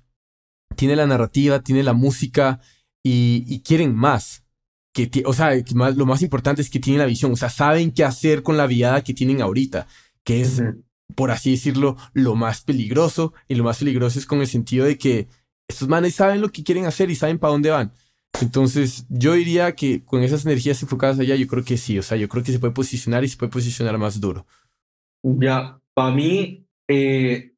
[0.76, 2.60] tiene la narrativa, tiene la música
[3.04, 4.44] y, y quieren más.
[4.94, 7.50] Que o sea, que más- lo más importante es que tienen la visión, o sea,
[7.50, 9.88] saben qué hacer con la viada que tienen ahorita,
[10.24, 10.84] que es, Ujú.
[11.16, 13.34] por así decirlo, lo más peligroso.
[13.50, 15.28] Y lo más peligroso es con el sentido de que
[15.68, 17.94] estos manes saben lo que quieren hacer y saben para dónde van.
[18.42, 22.18] Entonces, yo diría que con esas energías enfocadas allá, yo creo que sí, o sea,
[22.18, 24.46] yo creo que se puede posicionar y se puede posicionar más duro.
[25.24, 27.54] Ya, para mí, eh,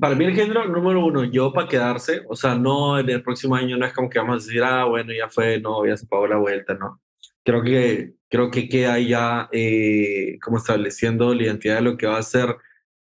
[0.00, 3.54] para mí el género número uno, yo para quedarse, o sea, no en el próximo
[3.54, 6.06] año no es como que vamos a decir, ah, bueno, ya fue, no, ya se
[6.06, 7.00] pagó la vuelta, no.
[7.44, 12.18] Creo que, creo que queda ya eh, como estableciendo la identidad de lo que va
[12.18, 12.56] a ser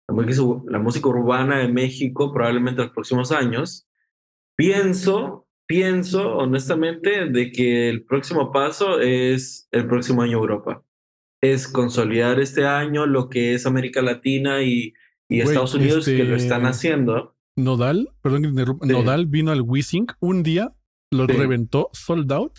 [0.07, 3.89] la música, la música urbana de México probablemente en los próximos años.
[4.57, 10.83] Pienso, pienso honestamente de que el próximo paso es el próximo año Europa
[11.41, 14.95] es consolidar este año lo que es América Latina y,
[15.29, 17.37] y Güey, Estados Unidos que lo este- están haciendo.
[17.57, 18.93] Nodal, perdón que te interrumpa, Sí.
[18.93, 20.73] Nodal vino al Wissing un día,
[21.13, 21.33] lo Sí.
[21.35, 22.53] reventó, sold out.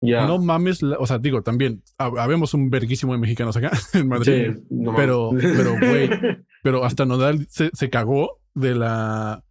[0.00, 0.26] Ya.
[0.26, 4.08] No mames, la- o sea, digo, también, hab- habemos un verguísimo de mexicanos acá en
[4.08, 4.52] Madrid.
[4.54, 6.08] Sí, no Pero- pero, güey,
[6.62, 9.44] Pero hasta Nodal se, se cagó de la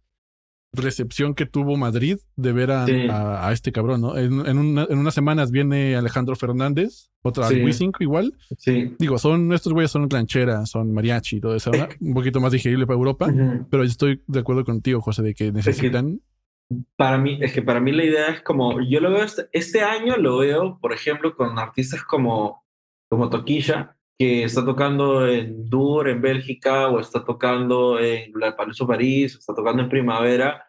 [0.72, 3.06] recepción que tuvo Madrid de ver a, Sí.
[3.10, 4.16] a- a este cabrón, ¿no?
[4.16, 7.56] En, en una- en unas semanas viene Alejandro Fernández, otra Sí.
[7.56, 8.32] al Wisin igual.
[8.56, 8.94] sí.
[8.98, 11.90] Digo, son estos güeyes son rancheras, son mariachi y todo eso, ¿verdad?
[12.00, 13.32] un poquito más digerible para Europa.
[13.70, 16.20] Pero yo estoy de acuerdo contigo, José, de que necesitan.
[16.96, 19.82] Para mí, es que para mí la idea es como, yo lo veo este, este
[19.82, 22.64] año, lo veo, por ejemplo, con artistas como,
[23.10, 28.86] como Toquilla, que está tocando en Dur, en Bélgica, o está tocando en la Palacio
[28.86, 30.64] París, o está tocando en Primavera.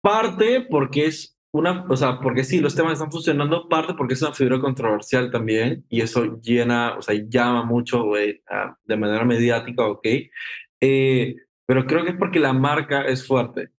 [0.00, 4.22] Parte porque es una, o sea, porque sí, los temas están funcionando, parte porque es
[4.22, 9.24] una figura controversial también, y eso llena, o sea, llama mucho, güey, a- de manera
[9.24, 10.06] mediática, ok.
[10.80, 13.70] Eh, pero creo que es porque la marca es fuerte.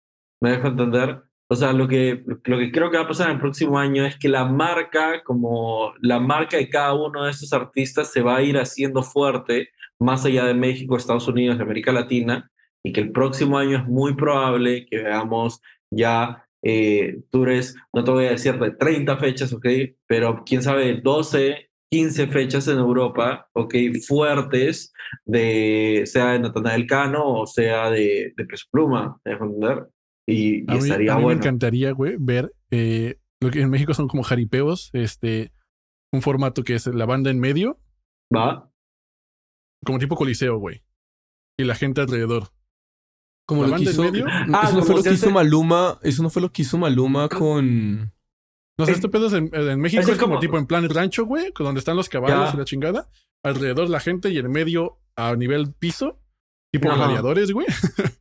[0.41, 1.21] ¿Me dejo entender?
[1.49, 4.05] O sea, lo que, lo que creo que va a pasar en el próximo año
[4.05, 8.37] es que la marca, como la marca de cada uno de estos artistas, se va
[8.37, 9.69] a ir haciendo fuerte
[9.99, 12.51] más allá de México, Estados Unidos, América Latina,
[12.83, 18.11] y que el próximo año es muy probable que veamos ya eh, tours, no te
[18.11, 19.65] voy a decir de 30 fechas, ¿ok?
[20.05, 23.73] Pero quién sabe, 12, 15 fechas en Europa, ¿ok?
[24.05, 24.93] Fuertes,
[25.25, 29.87] de, sea de Natanael Cano o sea de, de Peso Pluma, ¿me entender?
[30.27, 33.69] Y, y A mí, estaría a mí me encantaría, güey, ver eh, lo que en
[33.69, 35.53] México son como jaripeos, este,
[36.11, 37.79] un formato que es la banda en medio,
[38.35, 38.69] ¿Va?
[39.85, 40.83] como tipo coliseo, güey.
[41.57, 42.49] Y la gente alrededor.
[43.47, 44.25] Como ¿La lo que banda en hizo, medio?
[44.53, 47.29] Ah, eso no fue lo que hizo Maluma, eso no fue lo que hizo Maluma
[47.29, 48.11] con...
[48.79, 50.67] No sé, Eh, este pedo es en, en México es es como, como- tipo en
[50.67, 52.55] plan rancho, güey, con donde están los caballos Ya.
[52.55, 53.09] y la chingada.
[53.43, 56.19] Alrededor la gente y en medio a nivel piso,
[56.71, 56.97] tipo Ajá.
[57.05, 57.65] gladiadores, güey.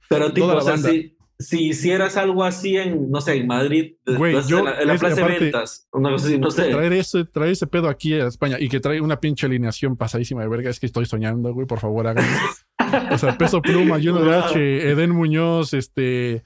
[0.09, 0.91] Pero tipo, Toda la o sea, banda.
[0.91, 4.81] si, si hicieras algo así en, no sé, en Madrid, Güey, entonces yo- en la,
[4.81, 6.71] en la es que plaza de ventas, una cosa así, no sé.
[6.71, 10.43] Traer ese, traer ese pedo aquí a España y que trae una pinche alineación pasadísima
[10.43, 10.71] de verga.
[10.71, 12.31] Es que estoy soñando, güey, por favor, háganlo.
[13.11, 14.31] O sea, Peso Pluma, Juno Wow.
[14.33, 16.45] H, Eden Muñoz, este,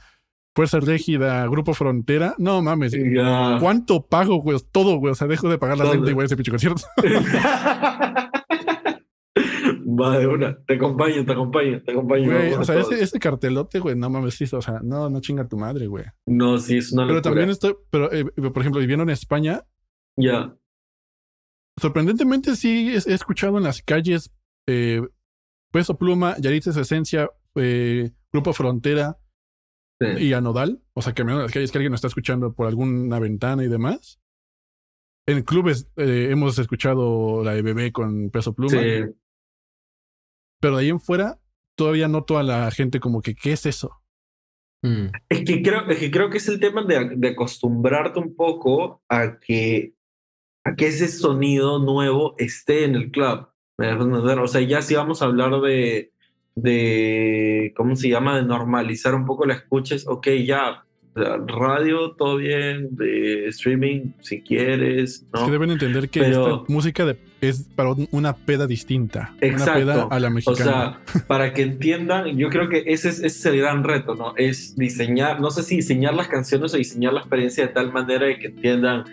[0.56, 2.34] Fuerza Régida, Grupo Frontera.
[2.38, 2.96] No mames.
[3.60, 4.56] ¿Cuánto pago, güey?
[4.72, 5.12] Todo, güey.
[5.12, 6.82] O sea, dejo de pagar la renta y voy a ese pinche concierto.
[9.36, 12.27] Va de una, te acompaño, te acompaño, te acompaño.
[12.27, 15.47] Güey, o sea, ese, ese cartelote, güey, no mames, sí, o sea, no, no chinga
[15.48, 16.05] tu madre, güey.
[16.27, 17.31] No, sí, es una Pero locura.
[17.31, 19.62] también estoy, pero, eh, por ejemplo, viviendo en España,
[20.16, 20.57] Ya,
[21.81, 24.32] sorprendentemente sí he, escuchado en las calles
[24.66, 25.02] eh,
[25.73, 29.19] Peso Pluma, Yaritza Esencia, eh, Grupo Frontera
[30.01, 30.24] sí.
[30.24, 30.82] y Anodal.
[30.93, 33.69] O sea, caminando en las calles que alguien nos está escuchando por alguna ventana y
[33.69, 34.20] demás.
[35.31, 38.70] En clubes eh, hemos escuchado la de Bebé con Peso Pluma.
[38.73, 39.05] Sí.
[40.61, 41.39] Pero de ahí en fuera,
[41.77, 44.02] todavía noto a la gente como que, ¿qué es eso?
[44.82, 45.07] Mm.
[45.28, 49.02] Es que creo, es que creo que es el tema de, de acostumbrarte un poco
[49.09, 49.94] a que,
[50.65, 53.47] a que ese sonido nuevo esté en el club.
[53.78, 56.12] O sea, ya si vamos a hablar de,
[56.55, 58.36] de, ¿cómo se llama?
[58.36, 60.85] De normalizar un poco la escuches, ok, ya,
[61.47, 65.51] radio, todo bien, de streaming, si quieres, Es que ¿no?
[65.51, 69.32] deben entender que Pero- esta música de- es para un- una peda distinta.
[69.40, 69.80] Una Exacto.
[69.80, 70.64] peda a la O mexicana.
[70.64, 74.34] sea, para que entiendan, yo creo que ese es, ese es el gran reto, ¿no?
[74.36, 78.26] Es diseñar, no sé si diseñar las canciones o diseñar la experiencia de tal manera
[78.26, 79.05] de que entiendan,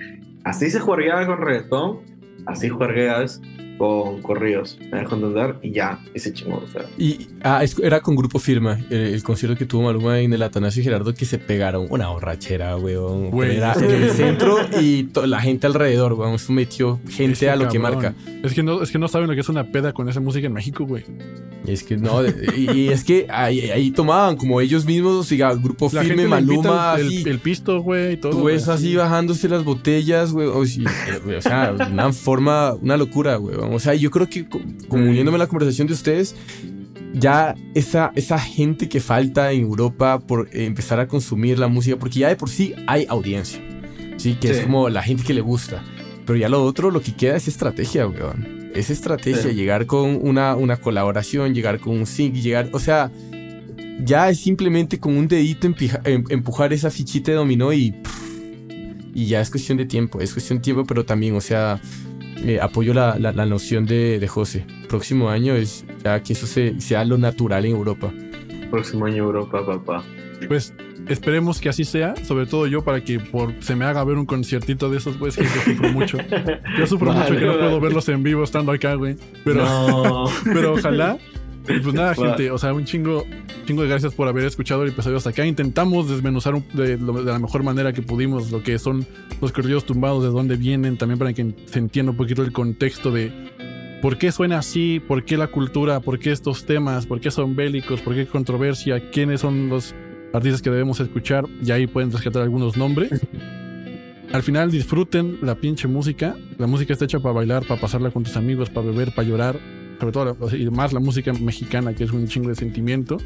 [0.43, 1.99] así se juega con reggaetón,
[2.45, 3.41] así juegas
[3.77, 6.85] con corridos, me dejo entender, y ya, ese chingón, o sea.
[6.97, 10.41] Y ah, es- era con Grupo Firma, el, el concierto que tuvo Maluma en el
[10.41, 13.29] Atanasio y Gerardo, que se pegaron una borrachera, weón.
[13.31, 13.57] Güey.
[13.57, 16.33] Era en el centro y la gente alrededor, weón.
[16.35, 18.13] Eso metió gente a lo que marca.
[18.43, 20.47] Es que, no, es que no saben lo que es una peda con esa música
[20.47, 21.03] en México, güey.
[21.65, 25.53] Y es que no, y, y es que ahí, ahí tomaban como ellos mismos, diga,
[25.53, 27.23] Grupo La Firme, gente le invita Maluma, el, así.
[27.27, 28.31] el pisto, güey, y todo.
[28.31, 30.47] Tú ves así bajándose las botellas, güey.
[30.47, 33.57] O, eh, o sea, una forma, una locura, güey.
[33.73, 36.35] O sea, yo creo que co- como uniéndome a la conversación de ustedes,
[37.14, 41.98] ya esa, esa gente que falta en Europa por eh, empezar a consumir la música,
[41.98, 43.60] porque ya de por sí hay audiencia,
[44.18, 44.35] ¿sí?
[44.39, 44.64] Que es Sí.
[44.64, 45.84] como la gente que le gusta.
[46.26, 48.69] Pero ya lo otro, lo que queda es estrategia, weón.
[48.76, 49.53] Es estrategia, Sí.
[49.56, 53.10] llegar con una, una colaboración, llegar con un sync, llegar, o sea,
[54.03, 57.95] ya es simplemente con un dedito empija- em- empujar esa fichita de dominó y
[59.15, 61.81] y ya es cuestión de tiempo, es cuestión de tiempo, pero también, o sea,
[62.45, 64.65] eh, apoyo la, la, la noción de, de José.
[64.89, 68.11] Próximo año es ya que eso se, sea lo natural en Europa.
[68.72, 70.03] Próximo año Europa, papá.
[70.47, 70.73] Pues
[71.07, 74.26] esperemos que así sea, sobre todo yo, para que por, se me haga ver un
[74.26, 76.18] conciertito de esos, güey, es que yo sufro mucho.
[76.77, 79.15] Yo sufro Vale, mucho que no puedo verlos en vivo estando acá, güey.
[79.43, 80.26] Pero, No.
[80.43, 81.18] pero ojalá.
[81.69, 83.26] Y pues nada, gente, o sea, un chingo,
[83.65, 85.45] chingo de gracias por haber escuchado el episodio hasta acá.
[85.45, 89.06] Intentamos desmenuzar un- de, de la mejor manera que pudimos lo que son
[89.41, 93.11] los corridos tumbados, de dónde vienen, también para que se entienda un poquito el contexto
[93.11, 93.31] de
[94.02, 97.56] por qué suena así, por qué la cultura, por qué estos temas, por qué son
[97.56, 99.95] bélicos, por qué controversia, quiénes son los
[100.34, 101.45] artistas que debemos escuchar.
[101.64, 103.10] Y ahí pueden rescatar algunos nombres.
[104.34, 106.35] Al final disfruten la pinche música.
[106.57, 109.60] La música está hecha para bailar, para pasarla con tus amigos, para beber, para llorar.
[109.99, 113.18] Sobre todo, la- y más la música mexicana, que es un chingo de sentimiento.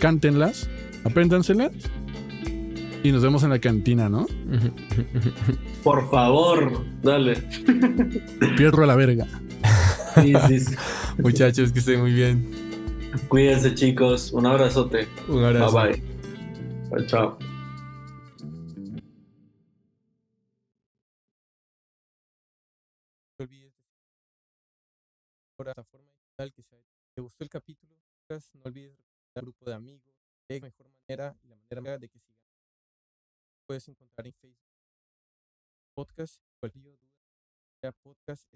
[0.00, 0.68] Cántenlas,
[1.04, 1.72] apréndanselas.
[3.04, 4.26] Y nos vemos en la cantina, ¿no?
[5.84, 7.34] Por favor, dale.
[8.56, 9.26] Pierro a la verga.
[10.16, 10.74] Sí, sí, sí.
[11.22, 12.50] Muchachos, que estén muy bien.
[13.28, 14.32] Cuídense, chicos.
[14.32, 15.06] Un abrazote.
[15.28, 15.76] Un abrazo.
[15.80, 15.92] Bye
[16.90, 17.06] bye.
[17.06, 17.38] Chao,
[25.64, 25.87] chao.
[26.38, 26.78] Que sea.
[27.16, 27.96] ¿Te gustó el capítulo?
[28.54, 30.14] No olvides recomendar al grupo de amigos.
[30.48, 32.40] De mejor manera y la manera de que sigan.
[33.66, 34.70] Puedes encontrar en Facebook
[35.94, 36.40] podcast.
[36.60, 36.96] Cualquier
[38.04, 38.46] podcast.